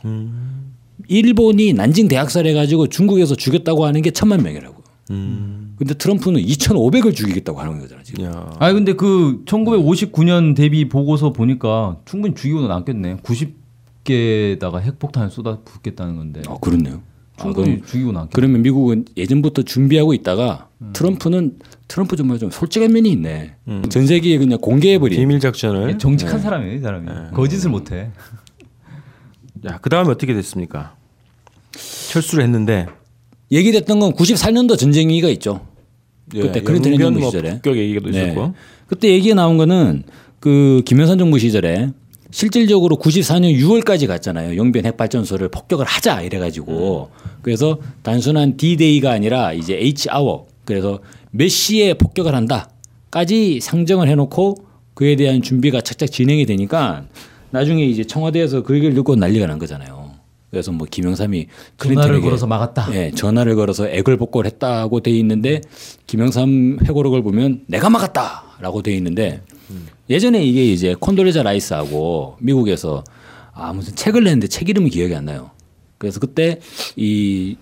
일본이 1.08 1.74
난징 1.74 2.08
대학살 2.08 2.48
해가지고 2.48 2.88
중국에서 2.88 3.36
죽였다고 3.36 3.86
하는 3.86 4.01
게 4.01 4.12
천만 4.12 4.41
명이라고. 4.44 4.82
근데 5.82 5.96
트럼프는 5.96 6.40
2,500을 6.40 7.16
죽이겠다고 7.16 7.60
하는 7.60 7.80
거잖아 7.80 8.04
지금. 8.04 8.26
야. 8.26 8.56
아니 8.60 8.76
근데 8.76 8.94
그 8.94 9.42
1959년 9.46 10.56
대비 10.56 10.88
보고서 10.88 11.34
보니까 11.34 11.98
충분히 12.06 12.36
죽이고 12.36 12.68
남겠네. 12.68 13.18
90개에다가 13.24 14.80
핵폭탄을 14.80 15.32
쏟아 15.32 15.58
붓겠다는 15.66 16.18
건데. 16.18 16.44
아 16.48 16.56
그렇네요. 16.62 17.02
아, 17.38 17.42
충분히 17.42 17.72
그럼 17.78 17.88
죽이고 17.88 18.12
남겠. 18.12 18.32
그러면 18.32 18.62
미국은 18.62 19.06
예전부터 19.18 19.64
준비하고 19.64 20.14
있다가 20.14 20.70
트럼프는 20.94 21.58
트럼프 21.88 22.16
정말 22.16 22.38
좀 22.38 22.52
솔직한 22.52 22.92
면이 22.94 23.12
있네. 23.14 23.56
전 23.90 24.06
세계에 24.06 24.38
그냥 24.38 24.60
공개해버린. 24.62 25.18
비밀 25.20 25.40
작전을. 25.40 25.98
정직한 25.98 26.40
사람이에요, 26.40 26.76
이 26.76 26.80
사람이. 26.80 27.08
거짓을 27.34 27.72
못 27.72 27.92
해. 27.92 28.12
야, 29.66 29.80
그 29.82 29.90
다음에 29.90 30.12
어떻게 30.12 30.36
됐습니까? 30.36 30.96
철수를 31.72 32.44
했는데 32.44 32.86
얘기됐던 33.52 34.00
건 34.00 34.14
94년도 34.14 34.78
전쟁위가 34.78 35.28
있죠. 35.30 35.71
그때 36.32 36.62
클린턴 36.62 36.94
영변 36.94 37.08
행정부 37.08 37.20
뭐 37.20 37.30
시절에. 37.30 37.50
북격 37.56 37.78
얘기도 37.78 38.10
네. 38.10 38.24
있었고. 38.24 38.54
그때 38.88 39.10
얘기가 39.10 39.36
나온 39.36 39.58
거는 39.58 40.04
그 40.40 40.82
김영삼 40.86 41.18
정부 41.18 41.40
시절에 41.40 41.90
실질적으로 42.32 42.98
94년 42.98 43.58
6월까지 43.60 44.08
갔잖아요. 44.08 44.58
용변 44.58 44.86
핵발전소를 44.86 45.50
폭격을 45.50 45.86
하자 45.86 46.22
이래가지고 46.22 47.10
그래서 47.42 47.80
단순한 48.04 48.58
D-Day가 48.58 49.12
아니라 49.12 49.54
이제 49.54 49.76
H-hour 49.76 50.44
그래서 50.66 51.00
몇 51.32 51.50
시에 51.50 51.94
폭격을 51.94 52.34
한다까지 52.34 53.60
상정을 53.62 54.08
해놓고 54.08 54.56
그에 54.94 55.16
대한 55.16 55.42
준비가 55.42 55.82
착착 55.82 56.12
진행이 56.12 56.46
되니까 56.46 57.06
나중에 57.52 57.84
이제 57.86 58.04
청와대에서 58.04 58.64
그 58.64 58.76
얘기를 58.76 58.94
듣고 58.96 59.16
난리가 59.16 59.48
난 59.48 59.60
거잖아요. 59.60 60.00
그래서 60.51 60.72
뭐 60.72 60.86
김영삼이 60.89 61.48
전화를 61.77 61.77
클린턴에게 61.77 62.22
걸어서 62.22 62.46
막았다. 62.46 62.93
예, 62.93 63.12
전화를 63.12 63.55
걸어서 63.55 63.88
애걸복걸 63.88 64.46
했다고 64.46 65.00
돼 65.00 65.12
있는데 65.12 65.62
김영삼 66.08 66.79
회고록을 66.84 67.24
보면 67.24 67.62
내가 67.67 67.89
막았다라고 67.89 68.81
돼 68.81 68.93
있는데 68.96 69.41
예전에 70.10 70.43
이게 70.43 70.65
이제 70.65 70.93
콘돌레자 71.00 71.41
라이스하고 71.43 72.36
미국에서 72.39 73.03
아 73.53 73.72
무슨 73.72 73.96
책을 73.96 74.25
냈는데 74.25 74.48
책 74.48 74.67
이름이 74.70 74.89
기억이 74.89 75.15
안 75.15 75.25
나요. 75.25 75.51
그래서 75.98 76.20
그때 76.20 76.60
이 76.98 77.55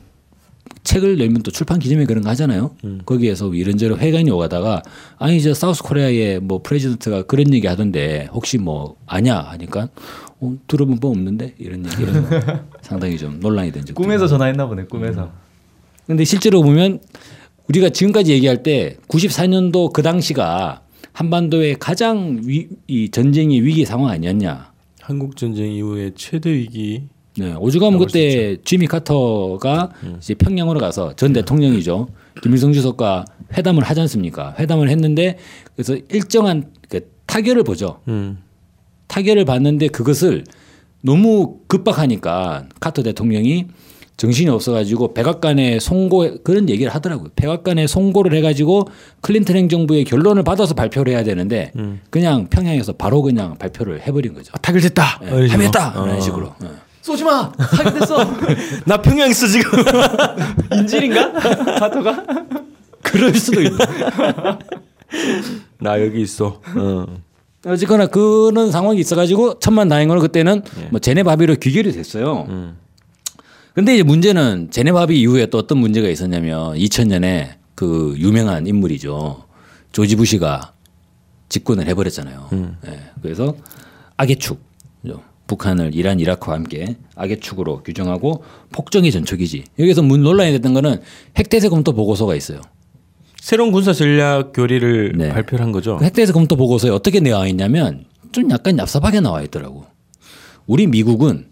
책을 0.83 1.17
내면 1.17 1.43
또 1.43 1.51
출판 1.51 1.77
기념회 1.77 2.05
그런 2.05 2.23
거 2.23 2.29
하잖아요. 2.31 2.71
거기에서 3.05 3.53
이런저런 3.53 3.99
환담이 3.99 4.31
오가다가 4.31 4.81
아니 5.19 5.39
저 5.41 5.53
South 5.53 5.83
Korea의 5.83 6.39
뭐 6.39 6.61
president가 6.63 7.23
그런 7.23 7.53
얘기 7.53 7.67
하던데 7.67 8.29
혹시 8.31 8.57
뭐 8.57 8.95
아냐 9.05 9.37
하니까 9.39 9.89
어, 10.41 10.55
들어본 10.67 10.99
바 10.99 11.11
없는데 11.11 11.55
이런 11.57 11.85
얘기를 11.85 12.13
상당히 12.81 13.17
좀 13.17 13.39
논란이 13.39 13.71
된 13.71 13.85
적도 13.85 14.01
꿈에서 14.01 14.27
전화했나 14.27 14.67
보네. 14.67 14.85
꿈에서. 14.85 15.31
근데 16.07 16.23
실제로 16.23 16.61
보면 16.61 16.99
우리가 17.67 17.89
지금까지 17.89 18.31
얘기할 18.33 18.63
때 18.63 18.97
94년도 19.07 19.93
그 19.93 20.01
당시가 20.01 20.81
한반도의 21.13 21.75
가장 21.79 22.41
위, 22.43 22.67
이 22.87 23.09
전쟁의 23.09 23.63
위기 23.63 23.85
상황 23.85 24.09
아니었냐. 24.09 24.71
한국 25.01 25.35
전쟁 25.37 25.71
이후에 25.71 26.11
최대 26.15 26.51
위기. 26.51 27.03
네, 27.37 27.53
오죽하면 27.53 27.99
그때 27.99 28.57
지미 28.65 28.87
카터가 28.87 29.91
이제 30.17 30.33
평양으로 30.33 30.79
가서 30.79 31.15
전 31.15 31.31
대통령이죠. 31.31 32.07
김일성 32.41 32.73
주석과 32.73 33.25
회담을 33.53 33.83
하지 33.83 34.01
않습니까? 34.01 34.55
회담을 34.59 34.89
했는데 34.89 35.37
그래서 35.75 35.95
일정한 36.09 36.71
그 36.89 37.09
타결을 37.27 37.63
보죠. 37.63 38.01
음. 38.07 38.39
타결을 39.09 39.43
봤는데 39.43 39.89
그것을 39.89 40.45
너무 41.01 41.57
급박하니까 41.67 42.65
카터 42.79 43.03
대통령이 43.03 43.67
정신이 44.17 44.49
없어가지고 44.49 45.13
백악관에 45.13 45.79
송고 45.79 46.43
그런 46.43 46.69
얘기를 46.69 46.93
하더라고요. 46.93 47.29
백악관에 47.37 47.87
송고를 47.87 48.37
해가지고 48.37 48.85
클린턴 49.21 49.55
행정부의 49.55 50.03
결론을 50.03 50.43
받아서 50.43 50.73
발표를 50.73 51.13
해야 51.13 51.23
되는데 51.23 51.71
그냥 52.09 52.47
평양에서 52.47 52.93
바로 52.93 53.21
그냥 53.21 53.57
발표를 53.57 54.01
해버린 54.01 54.33
거죠. 54.33 54.51
타결됐다. 54.61 55.21
네, 55.23 55.47
합의했다 55.47 56.01
어. 56.01 56.05
이런 56.05 56.21
식으로. 56.21 56.53
네. 56.59 56.67
쏘지 57.01 57.23
마. 57.23 57.51
하게 57.57 57.97
됐어. 57.97 58.17
나 58.85 59.01
평양 59.01 59.29
있어 59.29 59.47
지금. 59.47 59.79
인질인가? 60.77 61.31
파토가? 61.79 62.25
그럴 63.01 63.33
수도 63.33 63.61
있다. 63.61 64.59
나 65.79 66.01
여기 66.03 66.21
있어. 66.21 66.61
어. 66.75 67.05
어쨌거나 67.65 68.07
그런 68.07 68.71
상황이 68.71 68.99
있어가지고 68.99 69.59
천만 69.59 69.87
다행으로 69.89 70.21
그때는 70.21 70.61
뭐 70.91 70.99
제네바 70.99 71.31
합의로 71.31 71.55
귀결이 71.55 71.91
됐어요. 71.91 72.47
근데 73.73 73.93
이제 73.93 74.03
문제는 74.03 74.69
제네바 74.71 75.01
합의 75.01 75.19
이후에 75.19 75.45
또 75.47 75.57
어떤 75.57 75.77
문제가 75.77 76.09
있었냐면 76.09 76.75
2000년에 76.75 77.49
그 77.75 78.15
유명한 78.17 78.67
인물이죠. 78.67 79.43
조지 79.91 80.15
부시가 80.15 80.73
집권을 81.49 81.87
해버렸잖아요. 81.87 82.49
예, 82.87 82.99
그래서 83.21 83.55
악의 84.17 84.37
축? 84.37 84.67
북한을 85.47 85.95
이란, 85.95 86.19
이라크와 86.19 86.57
함께 86.57 86.97
악의 87.15 87.39
축으로 87.39 87.81
규정하고 87.81 88.43
폭정의 88.71 89.11
전초기지. 89.11 89.63
여기서 89.79 90.03
문 90.03 90.21
논란이 90.21 90.51
됐던 90.51 90.75
거는 90.75 91.01
핵태세 91.37 91.69
검토 91.69 91.91
보고서가 91.93 92.35
있어요. 92.35 92.61
새로운 93.49 93.71
군사 93.71 93.93
전략 93.93 94.53
교리를 94.53 95.13
네. 95.17 95.29
발표를 95.29 95.65
한 95.65 95.71
거죠. 95.71 95.97
그 95.97 96.05
핵대에서 96.05 96.33
검토 96.33 96.55
보고서에 96.55 96.91
어떻게 96.91 97.19
나와 97.19 97.47
있냐면 97.47 98.05
좀 98.31 98.51
약간 98.51 98.75
얍삽하게 98.77 99.23
나와 99.23 99.41
있더라고. 99.41 99.87
우리 100.67 100.85
미국은 100.85 101.47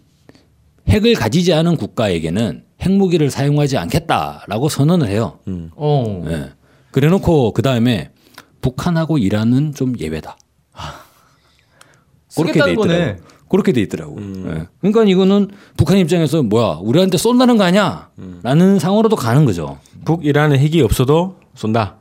핵을 0.88 1.14
가지지 1.14 1.52
않은 1.54 1.76
국가에게는 1.76 2.62
핵무기를 2.80 3.30
사용하지 3.30 3.78
않겠다라고 3.78 4.68
선언을 4.68 5.08
해요. 5.08 5.40
어. 5.74 6.24
예. 6.28 6.52
그래놓고 6.92 7.52
그 7.52 7.62
다음에 7.62 8.12
북한하고 8.60 9.18
이란은 9.18 9.74
좀 9.74 9.98
예외다. 9.98 10.38
그렇게 12.36 12.52
돼 12.52 12.58
쓰겠다는 12.60 12.74
거네. 12.76 12.94
있더라고. 12.94 13.22
그렇게 13.48 13.72
돼 13.72 13.80
있더라고. 13.80 14.20
예. 14.20 14.66
그러니까 14.78 15.02
이거는 15.02 15.48
북한 15.76 15.98
입장에서 15.98 16.44
뭐야 16.44 16.78
우리한테 16.80 17.18
쏜다는 17.18 17.56
거 17.56 17.64
아니야? 17.64 18.10
라는 18.44 18.78
상황으로도 18.78 19.16
가는 19.16 19.44
거죠. 19.44 19.80
북 20.04 20.24
이란은 20.24 20.60
핵이 20.60 20.80
없어도 20.80 21.38
쏜다. 21.58 21.96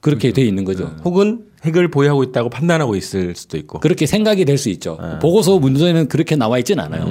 그렇게 0.00 0.32
돼 0.32 0.42
있는 0.42 0.64
거죠. 0.64 0.90
혹은 1.04 1.46
핵을 1.64 1.88
보유하고 1.88 2.22
있다고 2.24 2.48
판단하고 2.50 2.96
있을 2.96 3.34
수도 3.36 3.56
있고. 3.56 3.78
그렇게 3.80 4.06
생각이 4.06 4.44
될 4.44 4.58
수 4.58 4.68
있죠. 4.70 4.98
보고서 5.20 5.58
문서에는 5.58 6.08
그렇게 6.08 6.34
나와 6.36 6.58
있진 6.58 6.78
않아요. 6.80 7.04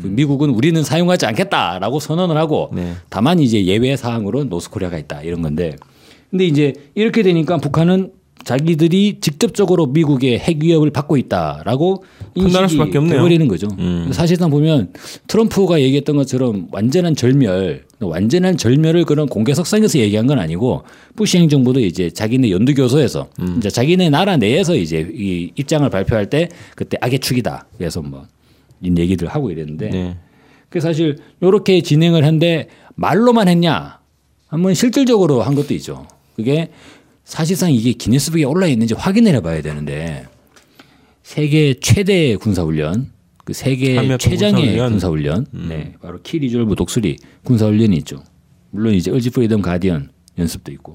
그 0.00 0.06
미국은 0.06 0.50
우리는 0.50 0.82
사용하지 0.82 1.26
않겠다라고 1.26 1.98
선언을 2.00 2.36
하고 2.36 2.70
네. 2.72 2.94
다만 3.08 3.38
이제 3.40 3.64
예외 3.64 3.96
사항으로 3.96 4.44
노스코리아가 4.44 4.98
있다 4.98 5.22
이런 5.22 5.42
건데 5.42 5.76
근데 6.30 6.44
이제 6.44 6.72
이렇게 6.94 7.22
되니까 7.22 7.56
북한은 7.58 8.12
자기들이 8.46 9.18
직접적으로 9.20 9.86
미국의 9.86 10.38
핵 10.38 10.62
위협을 10.62 10.90
받고 10.90 11.16
있다라고 11.16 12.04
판단할 12.38 12.68
수밖에 12.68 12.98
없네요. 12.98 13.16
돼버리는 13.16 13.48
거죠. 13.48 13.66
사실상 14.12 14.50
보면 14.50 14.92
트럼프가 15.26 15.80
얘기했던 15.80 16.14
것처럼 16.14 16.68
완전한 16.70 17.16
절멸, 17.16 17.84
완전한 17.98 18.56
절멸을 18.56 19.04
그런 19.04 19.26
공개 19.26 19.52
석상에서 19.52 19.98
얘기한 19.98 20.28
건 20.28 20.38
아니고 20.38 20.84
부시 21.16 21.38
행정부도 21.38 21.80
이제 21.80 22.08
자기네 22.08 22.52
연두 22.52 22.74
교서에서 22.74 23.28
이제 23.58 23.68
자기네 23.68 24.10
나라 24.10 24.36
내에서 24.36 24.76
이제 24.76 25.10
이 25.12 25.50
입장을 25.56 25.90
발표할 25.90 26.30
때 26.30 26.48
그때 26.76 26.96
악의 27.00 27.18
축이다. 27.18 27.66
그래서 27.76 28.00
뭐이 28.00 28.96
얘기들 28.96 29.26
하고 29.26 29.50
이랬는데 29.50 29.90
네. 29.90 30.16
그 30.68 30.80
사실 30.80 31.16
이렇게 31.40 31.80
진행을 31.80 32.24
한데 32.24 32.68
말로만 32.94 33.48
했냐? 33.48 33.98
한번 34.46 34.74
실질적으로 34.74 35.42
한 35.42 35.56
것도 35.56 35.74
있죠. 35.74 36.06
그게 36.36 36.68
사실상 37.30 37.72
이게 37.72 37.92
기네스북에 37.92 38.44
올라 38.44 38.66
있는지 38.68 38.94
확인을 38.94 39.34
해봐야 39.34 39.60
되는데 39.60 40.26
세계 41.24 41.74
최대 41.80 42.36
군사훈련, 42.36 43.10
그 43.44 43.52
세계 43.52 43.96
최장의 44.16 44.76
군사훈련. 44.78 44.90
군사훈련, 44.92 45.46
네, 45.68 45.94
바로 46.00 46.20
키 46.22 46.38
리졸브 46.38 46.76
독수리 46.76 47.16
군사훈련이 47.44 47.96
있죠. 47.98 48.22
물론 48.70 48.94
이제 48.94 49.10
을지 49.10 49.30
프리덤 49.30 49.60
가디언 49.60 50.10
연습도 50.38 50.70
있고. 50.72 50.94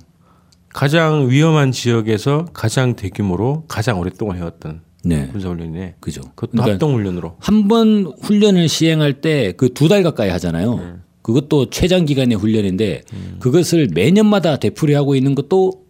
가장 0.70 1.30
위험한 1.30 1.74
지역에서 1.74 2.46
가장 2.54 2.96
대규모로 2.96 3.66
가장 3.68 4.00
오랫동안 4.00 4.38
해왔던 4.38 4.82
네. 5.04 5.28
군사훈련이네. 5.28 5.96
그죠. 6.00 6.22
그것도 6.36 6.52
그러니까 6.52 6.74
합동훈련으로. 6.76 7.36
한 7.42 7.68
번 7.68 8.14
훈련을 8.22 8.70
시행할 8.70 9.20
때 9.20 9.52
그 9.58 9.74
두 9.74 9.90
달 9.90 10.02
가까이 10.02 10.30
하잖아요. 10.30 11.00
그것도 11.24 11.72
최장 11.72 12.06
기간의 12.06 12.38
훈련인데 12.38 13.02
그것을 13.40 13.90
매년마다 13.94 14.58
되풀이하고 14.58 15.16
있는 15.16 15.36
것도 15.36 15.84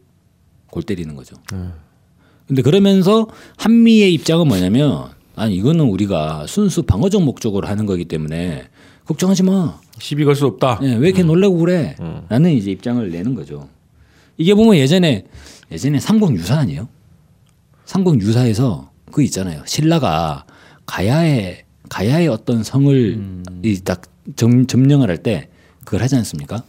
골 0.72 0.82
때리는 0.84 1.16
거죠. 1.16 1.36
근데 2.48 2.62
그러면서 2.64 3.28
한미의 3.58 4.14
입장은 4.16 4.48
뭐냐면 4.48 5.10
아니 5.36 5.56
이거는 5.56 5.86
우리가 5.86 6.46
순수 6.48 6.84
방어적 6.84 7.24
목적으로 7.24 7.68
하는 7.68 7.86
거기 7.86 8.06
때문에 8.06 8.68
걱정하지 9.06 9.44
마. 9.44 9.80
시비 10.00 10.26
걸 10.26 10.36
수 10.36 10.46
없다. 10.48 10.80
예, 10.84 10.94
왜 10.96 11.10
이렇게 11.10 11.22
놀래고 11.24 11.58
그래? 11.58 11.96
라는 12.30 12.52
이제 12.52 12.72
입장을 12.72 13.08
내는 13.12 13.36
거죠. 13.36 13.70
이게 14.38 14.54
보면 14.56 14.76
예전에 14.78 15.26
예전에 15.72 16.00
삼국 16.00 16.34
유사 16.36 16.58
아니에요? 16.58 16.88
삼국 17.86 18.20
유사에서 18.22 18.90
그 19.12 19.22
있잖아요. 19.24 19.62
신라가 19.66 20.46
가야의 20.86 21.64
가야의 21.90 22.28
어떤 22.30 22.64
성을 22.64 23.42
이딱 23.64 24.02
점령을 24.68 25.10
할 25.10 25.18
때 25.18 25.50
그걸 25.86 26.02
하지 26.02 26.16
않습니까? 26.16 26.64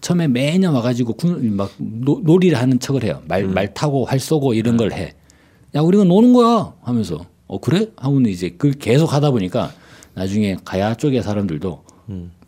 처음에 0.00 0.28
매년 0.28 0.74
와가지고 0.74 1.14
군, 1.14 1.56
막 1.56 1.72
노, 1.78 2.20
놀이를 2.22 2.58
하는 2.58 2.78
척을 2.78 3.04
해요. 3.04 3.22
말, 3.26 3.44
말 3.46 3.74
타고 3.74 4.04
활 4.04 4.18
쏘고 4.20 4.54
이런 4.54 4.76
걸 4.76 4.92
해. 4.92 5.14
야 5.74 5.80
우리가 5.80 6.04
노는 6.04 6.32
거야 6.32 6.72
하면서 6.82 7.26
어 7.46 7.58
그래? 7.58 7.88
하고는 7.96 8.30
이제 8.30 8.54
그 8.56 8.70
계속 8.70 9.12
하다 9.12 9.30
보니까 9.32 9.72
나중에 10.14 10.56
가야 10.64 10.94
쪽의 10.94 11.22
사람들도 11.22 11.84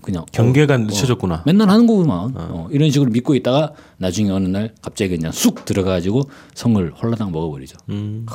그냥 0.02 0.22
어, 0.22 0.26
경계가 0.32 0.78
늦춰졌구나. 0.78 1.42
맨날 1.46 1.68
하는 1.68 1.86
거구만. 1.86 2.32
어, 2.34 2.68
이런 2.70 2.90
식으로 2.90 3.10
믿고 3.10 3.34
있다가 3.34 3.74
나중에 3.98 4.30
어느 4.30 4.46
날 4.48 4.74
갑자기 4.80 5.16
그냥 5.16 5.32
쑥 5.32 5.64
들어가가지고 5.64 6.22
성을 6.54 6.92
홀라당 6.92 7.32
먹어버리죠. 7.32 7.76
음. 7.90 8.26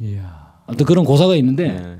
이야. 0.00 0.50
아무튼 0.66 0.86
그런 0.86 1.04
고사가 1.04 1.36
있는데 1.36 1.72
네. 1.72 1.96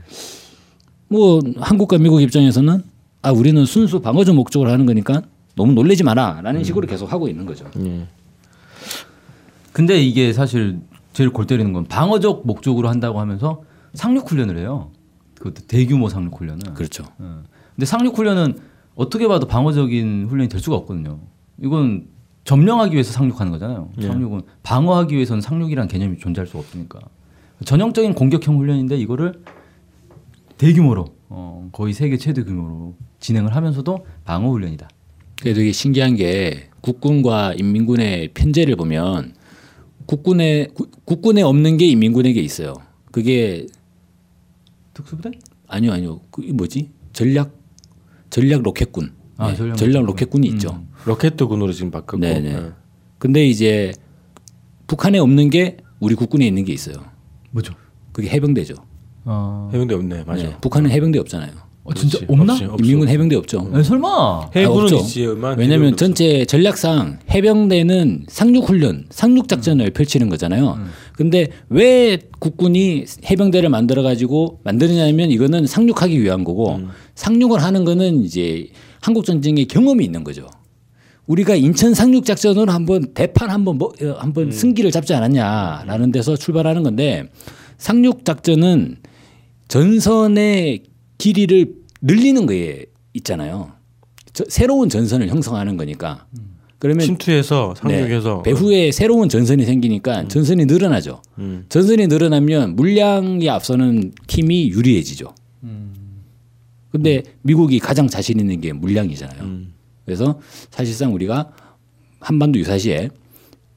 뭐 1.08 1.40
한국과 1.58 1.98
미국 1.98 2.22
입장에서는 2.22 2.82
아 3.22 3.32
우리는 3.32 3.62
순수 3.66 4.00
방어적 4.00 4.34
목적으로 4.34 4.70
하는 4.70 4.86
거니까 4.86 5.22
너무 5.56 5.72
놀래지 5.72 6.04
마라라는 6.04 6.64
식으로 6.64 6.86
계속 6.86 7.12
하고 7.12 7.28
있는 7.28 7.46
거죠. 7.46 7.66
근데 9.72 10.00
이게 10.02 10.32
사실 10.32 10.80
제일 11.12 11.30
골 11.30 11.46
때리는 11.46 11.72
건 11.72 11.84
방어적 11.84 12.46
목적으로 12.46 12.88
한다고 12.88 13.20
하면서 13.20 13.62
상륙 13.94 14.30
훈련을 14.30 14.58
해요. 14.58 14.90
그것도 15.38 15.66
대규모 15.66 16.08
상륙 16.08 16.38
훈련은. 16.38 16.74
그렇죠. 16.74 17.04
예. 17.20 17.24
근데 17.74 17.86
상륙 17.86 18.16
훈련은 18.16 18.58
어떻게 18.94 19.26
봐도 19.28 19.46
방어적인 19.46 20.26
훈련이 20.28 20.48
될 20.48 20.60
수가 20.60 20.76
없거든요. 20.76 21.20
이건 21.62 22.08
점령하기 22.44 22.92
위해서 22.94 23.12
상륙하는 23.12 23.52
거잖아요. 23.52 23.90
상륙은 24.00 24.42
방어하기 24.62 25.14
위해서는 25.14 25.40
상륙이란 25.40 25.88
개념이 25.88 26.18
존재할 26.18 26.46
수가 26.46 26.60
없으니까. 26.60 27.00
전형적인 27.64 28.14
공격형 28.14 28.58
훈련인데 28.58 28.96
이거를 28.96 29.42
대규모로 30.58 31.06
어, 31.28 31.68
거의 31.72 31.92
세계 31.94 32.16
최대 32.16 32.42
규모로 32.42 32.94
진행을 33.20 33.54
하면서도 33.54 34.04
방어 34.24 34.50
훈련이다. 34.50 34.88
그게 35.40 35.54
되게 35.54 35.72
신기한 35.72 36.16
게 36.16 36.68
국군과 36.82 37.54
인민군의 37.54 38.28
편제를 38.34 38.76
보면 38.76 39.34
국군에 40.04 40.66
구- 40.74 40.90
국군에 41.06 41.40
없는 41.40 41.78
게 41.78 41.86
인민군에게 41.86 42.40
있어요. 42.42 42.74
그게 43.10 43.66
특수부대? 44.92 45.30
아니요 45.66 45.92
아니요 45.92 46.20
그 46.30 46.42
뭐지 46.42 46.90
전략 47.14 47.56
전략 48.28 48.62
로켓군. 48.62 49.14
아, 49.38 49.50
네, 49.50 49.56
전략 49.56 49.76
전략, 49.78 50.02
로켓군. 50.04 50.42
로켓군이 50.42 50.48
있죠. 50.48 50.84
로켓도군으로 51.06 51.72
지금 51.72 51.90
바꿨고. 51.90 52.18
네네. 52.18 52.52
네. 52.60 52.70
근데 53.18 53.46
이제 53.46 53.92
북한에 54.86 55.18
없는 55.18 55.48
게 55.48 55.78
우리 56.00 56.14
국군에 56.14 56.46
있는 56.46 56.64
게 56.66 56.74
있어요. 56.74 56.96
뭐죠? 57.50 57.72
그게 58.12 58.28
해병대죠. 58.28 58.74
어, 59.24 59.70
해병대 59.72 59.94
없네. 59.94 60.24
맞아. 60.24 60.42
네, 60.42 60.56
북한은 60.60 60.90
해병대 60.90 61.18
없잖아요. 61.20 61.52
어, 61.82 61.94
진짜 61.94 62.18
그렇지. 62.18 62.32
없나? 62.32 62.52
없지, 62.52 62.64
없어. 62.66 62.76
인민군 62.84 63.08
해병대 63.08 63.36
없죠. 63.36 63.70
에, 63.74 63.82
설마. 63.82 64.50
해군은 64.54 64.82
없죠. 64.82 64.96
있지만 64.96 65.58
왜냐하면. 65.58 65.96
전체 65.96 66.44
전략상 66.44 67.20
해병대는 67.30 68.26
상륙 68.28 68.68
훈련, 68.68 69.06
상륙 69.10 69.48
작전을 69.48 69.90
펼치는 69.90 70.28
거잖아요. 70.28 70.78
근데 71.14 71.48
왜 71.68 72.18
국군이 72.38 73.04
해병대를 73.30 73.70
만들어 73.70 74.02
가지고 74.02 74.60
만드느냐면 74.64 75.30
이거는 75.30 75.66
상륙하기 75.66 76.20
위한 76.22 76.44
거고 76.44 76.80
상륙을 77.14 77.62
하는 77.62 77.84
거는 77.84 78.24
이제 78.24 78.68
한국 79.00 79.24
전쟁의 79.24 79.66
경험이 79.66 80.04
있는 80.04 80.22
거죠. 80.22 80.46
우리가 81.26 81.54
인천 81.54 81.94
상륙 81.94 82.24
작전으로 82.24 82.72
한번 82.72 83.14
대판 83.14 83.50
한번 83.50 83.78
뭐 83.78 83.92
어, 84.02 84.16
한번 84.18 84.50
승기를 84.50 84.90
잡지 84.90 85.14
않았냐라는 85.14 86.12
데서 86.12 86.36
출발하는 86.36 86.82
건데 86.82 87.30
상륙 87.78 88.24
작전은 88.24 88.96
전선의 89.68 90.80
길이를 91.20 91.74
늘리는 92.00 92.46
거에 92.46 92.86
있잖아요. 93.14 93.72
저- 94.32 94.44
새로운 94.48 94.88
전선을 94.88 95.28
형성하는 95.28 95.76
거니까. 95.76 96.26
그러면 96.78 97.04
침투해서 97.04 97.74
상륙해서 97.76 98.42
네, 98.42 98.50
배후에 98.50 98.90
새로운 98.90 99.28
전선이 99.28 99.66
생기니까 99.66 100.28
전선이 100.28 100.64
늘어나죠. 100.64 101.20
음. 101.38 101.66
전선이 101.68 102.06
늘어나면 102.06 102.74
물량이 102.74 103.48
앞서는 103.50 104.12
팀이 104.26 104.70
유리해지죠. 104.70 105.34
근데 106.90 107.22
미국이 107.42 107.78
가장 107.78 108.08
자신 108.08 108.40
있는 108.40 108.60
게 108.62 108.72
물량이잖아요. 108.72 109.42
음. 109.42 109.74
그래서 110.06 110.40
사실상 110.70 111.12
우리가 111.14 111.52
한반도 112.18 112.58
유사시에 112.58 113.10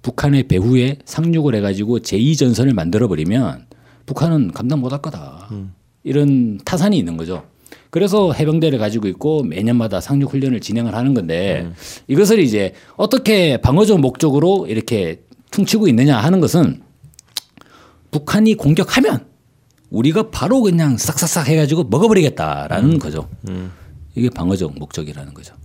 북한의 0.02 0.48
배후에 0.48 0.98
상륙을 1.06 1.56
해가지고 1.56 2.00
제2전선을 2.00 2.74
만들어버리면 2.74 3.68
북한은 4.06 4.52
감당 4.52 4.80
못할 4.80 5.02
거다. 5.02 5.50
이런 6.04 6.58
타산이 6.66 6.98
있는 6.98 7.18
거죠. 7.18 7.46
그래서 7.90 8.34
해병대를 8.34 8.80
가지고 8.80 9.08
있고 9.08 9.44
매년마다 9.44 10.02
상륙 10.02 10.34
훈련을 10.34 10.62
진행을 10.62 10.96
하는 10.96 11.14
건데 11.14 11.72
이것을 12.08 12.40
이제 12.40 12.74
어떻게 12.96 13.58
방어적 13.58 14.00
목적으로 14.00 14.66
이렇게 14.68 15.24
퉁치고 15.52 15.88
있느냐 15.90 16.18
하는 16.18 16.40
것은 16.40 16.82
북한이 18.12 18.56
공격하면 18.56 19.28
우리가 19.92 20.32
바로 20.32 20.62
그냥 20.62 20.98
싹싹싹 20.98 21.48
해가지고 21.48 21.84
먹어버리겠다라는 21.86 22.98
거죠. 22.98 23.30
이게 24.16 24.30
방어적 24.30 24.78
목적이라는 24.80 25.34
거죠. 25.34 25.56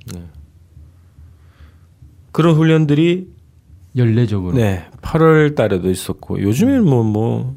그런 2.30 2.56
훈련들이 2.56 3.28
연례적으로. 3.96 4.54
네 4.54 4.84
8월 5.00 5.54
달에도 5.54 5.90
있었고 5.90 6.42
요즘에는 6.42 6.84
뭐뭐 6.84 7.56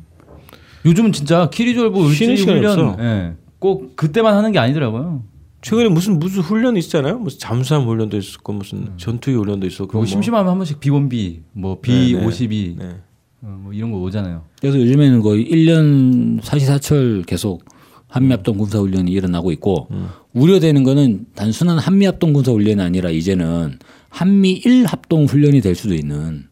요즘은 0.86 1.12
진짜 1.12 1.50
키리졸보 1.50 2.10
쉬는 2.10 2.36
시간이 2.38 2.60
훈련 2.60 2.80
없어. 2.80 3.04
예. 3.04 3.34
꼭 3.60 3.96
그때만 3.96 4.36
하는 4.36 4.52
게 4.52 4.60
아니더라고요. 4.60 5.24
최근에 5.62 5.90
무슨 5.90 6.20
무슨 6.20 6.42
훈련 6.42 6.76
있잖아요. 6.78 7.20
무슨 7.20 7.40
잠수함 7.40 7.86
훈련도 7.86 8.18
있었고 8.18 8.54
무슨 8.54 8.90
전투기 8.98 9.38
훈련도 9.38 9.68
있었고 9.68 9.88
그리고 9.88 10.00
뭐. 10.00 10.06
심심하면 10.06 10.50
한 10.50 10.58
번씩 10.58 10.80
B1B, 10.80 11.42
뭐 11.54 11.80
네, 11.84 12.14
네. 12.14 12.14
B52 12.14 12.78
네. 12.80 12.96
어, 13.44 13.60
뭐 13.62 13.74
이런 13.74 13.92
거 13.92 14.00
오잖아요. 14.00 14.44
그래서 14.60 14.80
요즘에는 14.80 15.22
거의 15.22 15.46
1년 15.46 16.42
사시사철 16.42 17.24
계속 17.28 17.64
한미합동 18.08 18.58
군사훈련이 18.58 19.10
일어나고 19.12 19.52
있고 19.54 19.88
우려되는 20.34 20.84
거는 20.84 21.28
단순한 21.34 21.78
한미합동 21.80 22.34
군사훈련이 22.34 22.82
아니라 22.82 23.10
이제는 23.10 23.80
한미일 24.10 24.86
합동 24.86 25.26
훈련이 25.26 25.62
될 25.62 25.76
수도 25.76 25.94
있는 25.96 26.48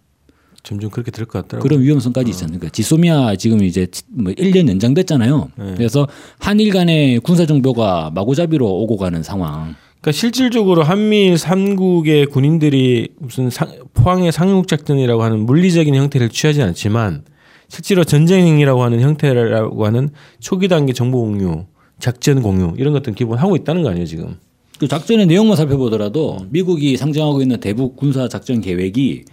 점점 0.70 0.92
그렇게 0.92 1.10
될 1.10 1.26
것 1.26 1.42
같더라고요. 1.42 1.68
그런 1.68 1.82
위험성까지 1.82 2.30
있지 2.30 2.44
않습니까? 2.44 2.70
지소미아 2.70 3.36
지금 3.38 3.64
이제 3.64 3.88
뭐 4.08 4.32
1년 4.34 4.70
연장됐잖아요. 4.70 5.50
그래서 5.76 6.08
한일 6.38 6.72
간의 6.72 7.20
군사 7.22 7.48
정보가 7.48 8.12
마구잡이로 8.14 8.68
오고 8.68 8.98
가는 8.98 9.24
상황. 9.24 9.74
그러니까 10.00 10.12
실질적으로 10.12 10.84
한미일 10.84 11.34
3국의 11.34 12.30
군인들이 12.30 13.10
무슨 13.18 13.50
상, 13.50 13.68
포항의 13.96 14.32
상륙 14.32 14.68
작전이라고 14.68 15.24
하는 15.24 15.40
물리적인 15.48 15.96
형태를 15.96 16.30
취하지 16.30 16.62
않지만 16.62 17.24
실제로 17.68 18.04
전쟁 18.04 18.46
행위라고 18.46 18.84
하는 18.84 19.02
형태라고 19.02 19.86
하는 19.88 20.10
초기 20.40 20.68
단계 20.68 20.94
정보 20.94 21.22
공유, 21.22 21.66
작전 21.98 22.44
공유 22.44 22.74
이런 22.78 22.94
것들은 22.94 23.16
기본 23.16 23.40
하고 23.40 23.56
있다는 23.56 23.82
거 23.82 23.90
아니에요 23.90 24.06
지금? 24.06 24.36
그 24.80 24.88
작전의 24.88 25.26
내용만 25.26 25.58
살펴보더라도 25.58 26.46
미국이 26.52 26.96
상정하고 26.96 27.42
있는 27.42 27.60
대북 27.60 27.96
군사 27.98 28.30
작전 28.30 28.62
계획이 28.62 29.26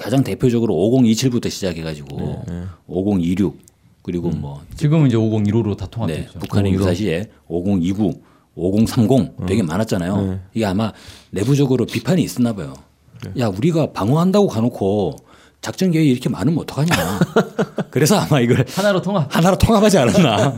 가장 0.00 0.24
대표적으로 0.24 0.74
5027부터 0.74 1.50
시작해가지고 1.50 2.44
5026 2.86 3.58
그리고 4.02 4.30
뭐 4.30 4.62
지금은 4.76 5.08
이제 5.08 5.16
5015로 5.16 5.76
다 5.76 5.86
통합돼 5.86 6.16
네. 6.16 6.26
북한의 6.38 6.72
유사 6.72 6.94
시에 6.94 7.28
5029, 7.48 8.12
5030 8.56 9.46
되게 9.46 9.62
많았잖아요. 9.62 10.40
이게 10.54 10.64
아마 10.64 10.92
내부적으로 11.30 11.84
비판이 11.84 12.22
있었나 12.22 12.54
봐요. 12.54 12.74
야 13.38 13.48
우리가 13.48 13.92
방어한다고 13.92 14.48
가놓고 14.48 15.16
작전 15.60 15.90
계획이 15.90 16.10
이렇게 16.10 16.30
많으면 16.30 16.60
어떡하냐. 16.60 17.20
그래서 17.90 18.16
아마 18.16 18.40
이걸 18.40 18.64
하나로 18.68 19.02
통합. 19.02 19.34
하나로 19.34 19.58
통합하지 19.58 19.98
않았나. 19.98 20.56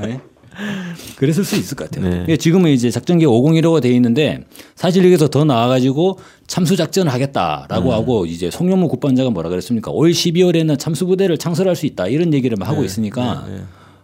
네? 0.59 1.15
그랬을 1.17 1.45
수 1.45 1.57
있을 1.57 1.77
것 1.77 1.91
같아요. 1.91 2.05
네. 2.05 2.11
그러니까 2.11 2.37
지금은 2.37 2.71
이제 2.71 2.91
작전기 2.91 3.27
501호가 3.27 3.81
돼 3.83 3.91
있는데 3.95 4.45
사실 4.75 5.05
여기서 5.05 5.29
더 5.29 5.45
나아가지고 5.45 6.19
참수 6.47 6.77
작전을 6.77 7.13
하겠다라고 7.13 7.89
음. 7.91 7.95
하고 7.95 8.27
이제 8.27 8.51
송영무 8.51 8.89
국방자가 8.89 9.31
뭐라 9.31 9.49
그랬습니까? 9.49 9.91
올 9.91 10.11
12월에는 10.11 10.79
참수 10.79 11.07
부대를 11.07 11.39
창설할 11.39 11.77
수 11.77 11.87
있다 11.87 12.09
이런 12.09 12.33
얘기를 12.35 12.57
막 12.59 12.67
네. 12.67 12.71
하고 12.73 12.85
있으니까 12.85 13.47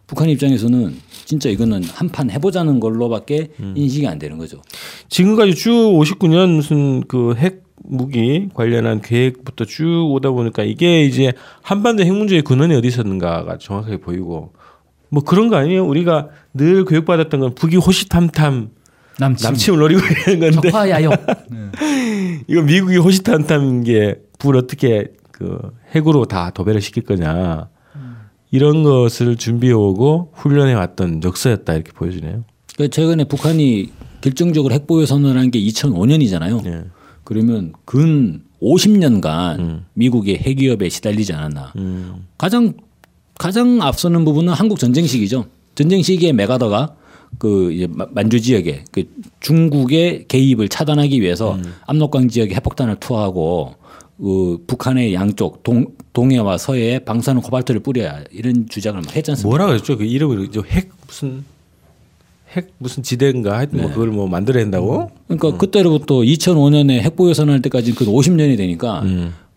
북한 0.07 0.29
입장에서는 0.31 0.97
진짜 1.27 1.51
이거는 1.51 1.85
한 1.85 2.09
판 2.09 2.31
해보자는 2.31 2.81
걸로밖에 2.81 3.49
음. 3.61 3.75
인식이 3.77 4.07
안 4.07 4.19
되는 4.19 4.39
거죠. 4.39 4.63
지금까지 5.11 5.55
쭉 5.55 5.71
59년 5.71 6.55
무슨 6.57 7.03
그 7.07 7.35
핵 7.39 7.69
무기 7.85 8.49
관련한 8.55 9.01
계획부터 9.01 9.65
쭉 9.65 10.11
오다 10.13 10.31
보니까 10.33 10.63
이게 10.65 11.05
이제 11.05 11.33
한반도 11.63 12.03
핵 12.05 12.13
문제의 12.13 12.43
근원이 12.43 12.75
어디 12.75 12.89
있었는가가 12.89 13.59
정확하게 13.59 13.99
보이고 13.99 14.53
뭐 15.11 15.23
그런 15.23 15.49
거 15.49 15.57
아니에요? 15.57 15.87
우리가 15.87 16.29
늘 16.55 16.85
교육받았던 16.85 17.41
건 17.41 17.55
북이 17.55 17.77
호시탐탐 17.77 18.71
남침. 19.19 19.45
남침을 19.49 19.79
노리고 19.81 20.01
있는 20.33 20.41
건데 20.53 20.71
적화야욕. 20.71 21.13
이거 22.47 22.63
미국이 22.63 22.97
호시탐탐인 22.97 23.85
게 23.85 24.17
북을 24.39 24.57
어떻게 24.57 25.09
그 25.33 25.59
핵으로 25.95 26.25
다 26.27 26.51
도배를 26.51 26.81
시킬 26.81 27.05
거냐 27.05 27.69
이런 28.51 28.83
것을 28.83 29.37
준비해 29.37 29.73
오고 29.73 30.33
훈련해 30.35 30.73
왔던 30.75 31.23
역사였다 31.23 31.75
이렇게 31.75 31.93
보여지네요. 31.93 32.45
그러니까 32.75 32.95
최근에 32.95 33.25
북한이 33.25 33.91
결정적으로 34.21 34.73
핵보유 34.75 35.07
선언한 35.07 35.51
게 35.51 35.61
2005년이잖아요. 35.61 36.65
예. 36.67 36.85
그러면 37.25 37.73
근 37.85 38.43
50년간 38.63 39.83
미국의 39.95 40.39
핵 40.39 40.59
위협에 40.59 40.89
시달리지 40.89 41.33
않았나. 41.35 41.73
음. 41.77 42.27
가장 42.39 42.73
가장 43.39 43.81
앞서는 43.83 44.25
부분은 44.25 44.53
한국 44.53 44.79
전쟁 44.79 45.07
시기죠. 45.07 45.47
전쟁 45.75 46.03
시기에 46.03 46.33
메가더가 46.33 46.95
그 47.39 47.73
이제 47.73 47.87
마- 47.91 48.07
만주 48.11 48.41
지역에 48.41 48.85
그 48.91 49.05
중국의 49.41 50.25
개입을 50.29 50.69
차단하기 50.69 51.21
위해서 51.21 51.59
압록강 51.87 52.29
지역에 52.29 52.55
핵폭탄을 52.57 52.97
투하하고 53.01 53.75
그 54.19 54.65
북한의 54.67 55.15
양쪽 55.15 55.63
동 55.63 55.87
동해와 56.13 56.59
서해에 56.59 56.99
방사능 57.01 57.43
코발트를 57.43 57.81
뿌려야 57.81 58.25
이런 58.33 58.67
주장을 58.69 59.01
막 59.01 59.15
했지 59.15 59.31
않습니까? 59.31 59.49
뭐라 59.49 59.67
그랬죠? 59.67 59.97
그 59.97 60.05
이름을 60.05 60.51
저핵 60.51 60.91
무슨 61.07 61.45
핵 62.57 62.73
무슨 62.79 63.03
지대인가 63.05 63.59
하여튼 63.59 63.83
뭐 63.83 63.91
그걸 63.91 64.09
뭐 64.09 64.27
만들어야 64.27 64.65
된다고? 64.65 65.11
그러니까 65.29 65.57
그때로부터 65.59 66.17
2005년에 66.17 66.99
핵보유 67.03 67.35
선언할 67.35 67.63
때까지 67.63 67.95
그 67.95 68.07
50년이 68.07 68.57
되니까 68.57 69.03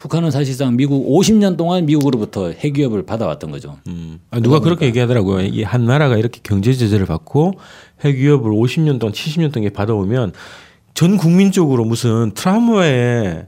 북한은 0.01 0.31
사실상 0.31 0.75
미국 0.75 1.07
50년 1.07 1.57
동안 1.57 1.85
미국으로부터 1.85 2.49
핵 2.49 2.75
위협을 2.75 3.05
받아왔던 3.05 3.51
거죠. 3.51 3.77
음. 3.85 4.19
아, 4.31 4.39
누가 4.39 4.59
그렇게 4.59 4.87
얘기하더라고요. 4.87 5.41
이 5.45 5.61
한 5.63 5.85
나라가 5.85 6.17
이렇게 6.17 6.39
경제 6.41 6.73
제재를 6.73 7.05
받고 7.05 7.53
핵 8.03 8.15
위협을 8.17 8.51
50년 8.51 8.99
동안 8.99 9.13
70년 9.13 9.51
동안 9.53 9.71
받아오면 9.71 10.33
전 10.95 11.17
국민적으로 11.17 11.85
무슨 11.85 12.31
트라우마에 12.33 13.45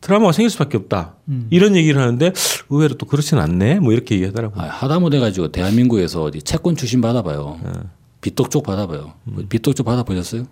트라우마가 0.00 0.32
생길 0.32 0.48
수밖에 0.50 0.78
없다. 0.78 1.16
이런 1.50 1.76
얘기를 1.76 2.00
하는데 2.00 2.32
의외로 2.70 2.94
또 2.94 3.04
그렇지는 3.06 3.42
않네. 3.42 3.80
뭐 3.80 3.92
이렇게 3.92 4.14
얘기하더라고요. 4.14 4.62
아, 4.64 4.68
하다못해 4.68 5.18
가지고 5.20 5.52
대한민국에서 5.52 6.22
어디 6.22 6.40
채권 6.42 6.74
출신 6.74 7.02
받아봐요. 7.02 7.60
빚독 8.22 8.50
쪽 8.50 8.62
받아봐요. 8.64 9.12
빚독 9.50 9.76
쪽 9.76 9.84
받아보셨어요? 9.84 10.44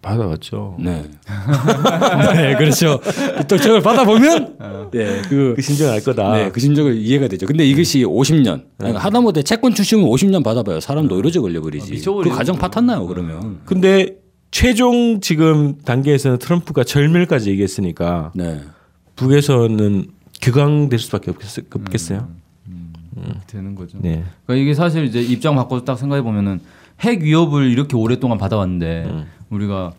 받아왔죠. 0.00 0.76
네. 0.78 1.04
네, 2.34 2.54
그렇죠. 2.56 3.00
빚독 3.38 3.60
쪽을 3.60 3.80
받아보면 3.82 4.56
네, 4.92 5.22
그 5.28 5.54
그 5.56 5.62
심정을 5.62 5.92
알 5.92 6.00
거다. 6.02 6.32
네, 6.36 6.50
그 6.50 6.60
심정을 6.60 6.96
이해가 6.96 7.28
되죠. 7.28 7.46
근데 7.46 7.64
이것이 7.66 8.04
50년. 8.04 8.64
그러니까 8.78 9.00
하다못해 9.02 9.42
채권 9.42 9.74
출신은 9.74 10.04
50년 10.04 10.44
받아봐요. 10.44 10.80
사람 10.80 11.08
노이로제 11.08 11.40
걸려버리지. 11.40 11.92
미쳐버리죠. 11.92 12.30
그 12.30 12.36
가정 12.36 12.56
파탄나요, 12.56 13.06
그러면. 13.06 13.60
근데 13.64 14.16
최종 14.52 15.20
지금 15.20 15.76
단계에서는 15.78 16.38
트럼프가 16.38 16.84
절멸까지 16.84 17.50
얘기했으니까 17.50 18.32
네. 18.34 18.60
북에서는 19.16 20.06
격앙될 20.40 20.98
수밖에 20.98 21.30
없겠, 21.32 21.66
없겠어요. 21.74 22.28
되는 23.46 23.74
거죠. 23.74 23.98
네. 24.00 24.22
그러니까 24.44 24.62
이게 24.62 24.74
사실 24.74 25.04
이제 25.04 25.20
입장 25.20 25.56
바꿔서 25.56 25.84
딱 25.84 25.96
생각해 25.98 26.22
보면은 26.22 26.60
핵 27.00 27.22
위협을 27.22 27.70
이렇게 27.70 27.96
오랫동안 27.96 28.38
받아왔는데 28.38 29.24
우리가 29.50 29.92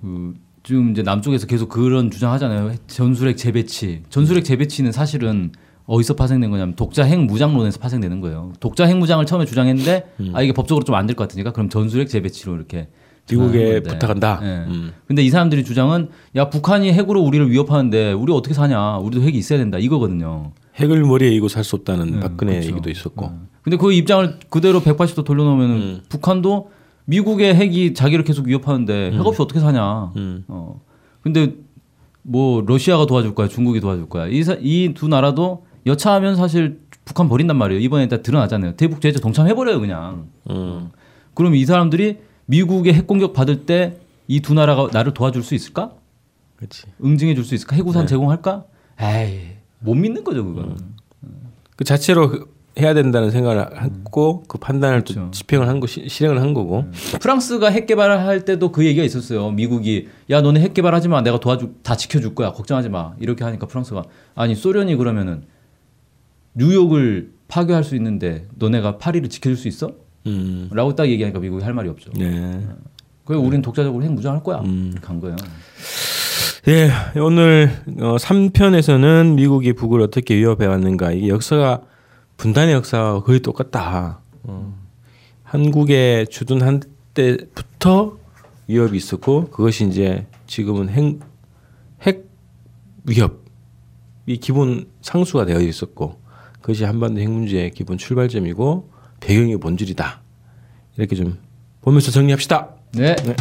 그 0.00 0.34
지금 0.62 0.90
이제 0.90 1.02
남쪽에서 1.02 1.46
계속 1.46 1.68
그런 1.68 2.10
주장하잖아요. 2.10 2.74
전술핵 2.86 3.36
재배치. 3.36 4.02
전술핵 4.10 4.44
재배치는 4.44 4.92
사실은 4.92 5.52
어디서 5.86 6.14
파생된 6.14 6.50
거냐면 6.50 6.76
독자 6.76 7.02
핵 7.04 7.18
무장론에서 7.24 7.78
파생되는 7.80 8.20
거예요. 8.20 8.52
독자 8.60 8.84
핵 8.84 8.96
무장을 8.96 9.24
처음에 9.26 9.44
주장했는데 9.46 10.12
아 10.34 10.42
이게 10.42 10.52
법적으로 10.52 10.84
좀 10.84 10.94
안 10.94 11.06
될 11.06 11.14
것 11.16 11.24
같으니까 11.24 11.52
그럼 11.52 11.68
전술핵 11.68 12.08
재배치로 12.08 12.54
이렇게 12.54 12.88
미국에. 13.30 13.80
부탁한다. 13.82 14.40
예. 14.42 14.46
음. 14.68 14.92
근데 15.06 15.22
이 15.22 15.30
사람들이 15.30 15.64
주장은 15.64 16.08
야 16.36 16.48
북한이 16.50 16.92
핵으로 16.92 17.20
우리를 17.22 17.50
위협하는데 17.50 18.12
우리 18.12 18.32
어떻게 18.32 18.54
사냐? 18.54 18.98
우리도 18.98 19.22
핵이 19.22 19.38
있어야 19.38 19.58
된다 19.58 19.78
이거거든요. 19.78 20.52
핵을 20.76 21.02
머리에 21.04 21.30
이고 21.30 21.48
살 21.48 21.62
수 21.64 21.76
없다는 21.76 22.12
네, 22.12 22.20
박근혜 22.20 22.52
그렇죠. 22.54 22.70
얘기도 22.70 22.90
있었고. 22.90 23.30
근데 23.62 23.76
그 23.76 23.92
입장을 23.92 24.38
그대로 24.48 24.80
180도 24.80 25.24
돌려놓으면 25.24 26.02
북한도 26.08 26.70
미국의 27.14 27.54
핵이 27.56 27.92
자기를 27.94 28.24
계속 28.24 28.46
위협하는데 28.46 29.10
핵 29.12 29.26
없이 29.26 29.42
어떻게 29.42 29.58
사냐. 29.58 30.12
음. 30.16 30.44
어. 30.46 30.80
근데 31.22 31.54
뭐 32.22 32.62
러시아가 32.64 33.06
도와줄 33.06 33.34
거야, 33.34 33.48
중국이 33.48 33.80
도와줄 33.80 34.08
거야. 34.08 34.26
이 34.28 34.94
두 34.94 35.08
나라도 35.08 35.66
여차하면 35.86 36.36
사실 36.36 36.80
북한 37.04 37.28
버린단 37.28 37.56
말이에요. 37.56 37.80
이번에 37.80 38.06
다 38.08 38.22
드러나잖아요. 38.22 38.76
대북 38.76 39.00
제재 39.00 39.18
동참해 39.18 39.54
버려요, 39.54 39.80
그냥. 39.80 40.26
음. 40.50 40.90
그럼 41.34 41.54
이 41.56 41.64
사람들이 41.64 42.18
미국의 42.46 42.94
핵 42.94 43.06
공격 43.06 43.32
받을 43.32 43.66
때 43.66 43.96
이 44.28 44.38
두 44.40 44.54
나라가 44.54 44.86
나를 44.92 45.12
도와줄 45.12 45.42
수 45.42 45.56
있을까? 45.56 45.90
그렇지. 46.56 46.84
응징해 47.02 47.34
줄 47.34 47.44
수 47.44 47.56
있을까? 47.56 47.74
핵우산 47.74 48.06
제공할까? 48.06 48.64
에이, 49.00 49.40
못 49.80 49.94
믿는 49.96 50.22
거죠, 50.22 50.44
그거는. 50.44 50.76
그 51.74 51.82
자체로 51.82 52.28
그- 52.30 52.49
해야 52.78 52.94
된다는 52.94 53.30
생각을 53.30 53.82
했고 53.82 54.44
그 54.46 54.56
판단을 54.58 55.02
또 55.02 55.14
그렇죠. 55.14 55.30
집행을 55.32 55.68
한 55.68 55.80
거, 55.80 55.86
시- 55.86 56.08
실행을 56.08 56.40
한 56.40 56.54
거고. 56.54 56.84
프랑스가 57.20 57.68
핵 57.70 57.86
개발을 57.86 58.20
할 58.20 58.44
때도 58.44 58.70
그 58.72 58.86
얘기가 58.86 59.04
있었어요. 59.04 59.50
미국이 59.50 60.08
야 60.30 60.40
너네 60.40 60.60
핵 60.60 60.72
개발하지 60.74 61.08
마. 61.08 61.20
내가 61.22 61.40
도와주 61.40 61.72
다 61.82 61.96
지켜줄 61.96 62.34
거야. 62.34 62.52
걱정하지 62.52 62.88
마. 62.88 63.14
이렇게 63.20 63.44
하니까 63.44 63.66
프랑스가 63.66 64.04
아니 64.34 64.54
소련이 64.54 64.94
그러면은 64.96 65.42
뉴욕을 66.54 67.32
파괴할 67.48 67.82
수 67.84 67.96
있는데 67.96 68.46
너네가 68.56 68.98
파리를 68.98 69.28
지켜줄 69.28 69.56
수 69.56 69.68
있어? 69.68 69.92
음. 70.26 70.68
라고 70.72 70.94
딱 70.94 71.08
얘기하니까 71.08 71.40
미국이 71.40 71.64
할 71.64 71.74
말이 71.74 71.88
없죠. 71.88 72.12
네. 72.16 72.60
그래서 73.24 73.40
우리는 73.42 73.62
독자적으로 73.62 74.04
핵 74.04 74.12
무장할 74.12 74.42
거야. 74.42 74.58
음. 74.60 74.90
이렇게 74.92 75.06
간 75.06 75.20
거예요. 75.20 75.36
예, 76.68 76.90
오늘 77.18 77.70
어, 78.00 78.16
3편에서는 78.16 79.34
미국이 79.34 79.72
북을 79.72 80.00
어떻게 80.02 80.36
위협해 80.36 80.66
왔는가 80.66 81.12
이게 81.12 81.28
역사가 81.28 81.80
분단의 82.40 82.72
역사와 82.72 83.22
거의 83.22 83.40
똑같다. 83.40 84.20
어. 84.44 84.74
한국에 85.42 86.24
주둔한 86.30 86.80
때부터 87.12 88.16
위협이 88.66 88.96
있었고 88.96 89.50
그것이 89.50 89.86
이제 89.86 90.26
지금은 90.46 90.88
핵, 90.88 91.20
핵 92.00 92.30
위협이 93.04 94.38
기본 94.40 94.88
상수가 95.02 95.44
되어 95.44 95.60
있었고 95.60 96.18
그것이 96.62 96.84
한반도 96.84 97.20
핵 97.20 97.28
문제의 97.28 97.72
기본 97.72 97.98
출발점이고 97.98 98.90
배경의 99.20 99.58
본질이다. 99.58 100.22
이렇게 100.96 101.16
좀 101.16 101.38
보면서 101.82 102.10
정리합시다. 102.10 102.70
네. 102.94 103.16
네. 103.16 103.36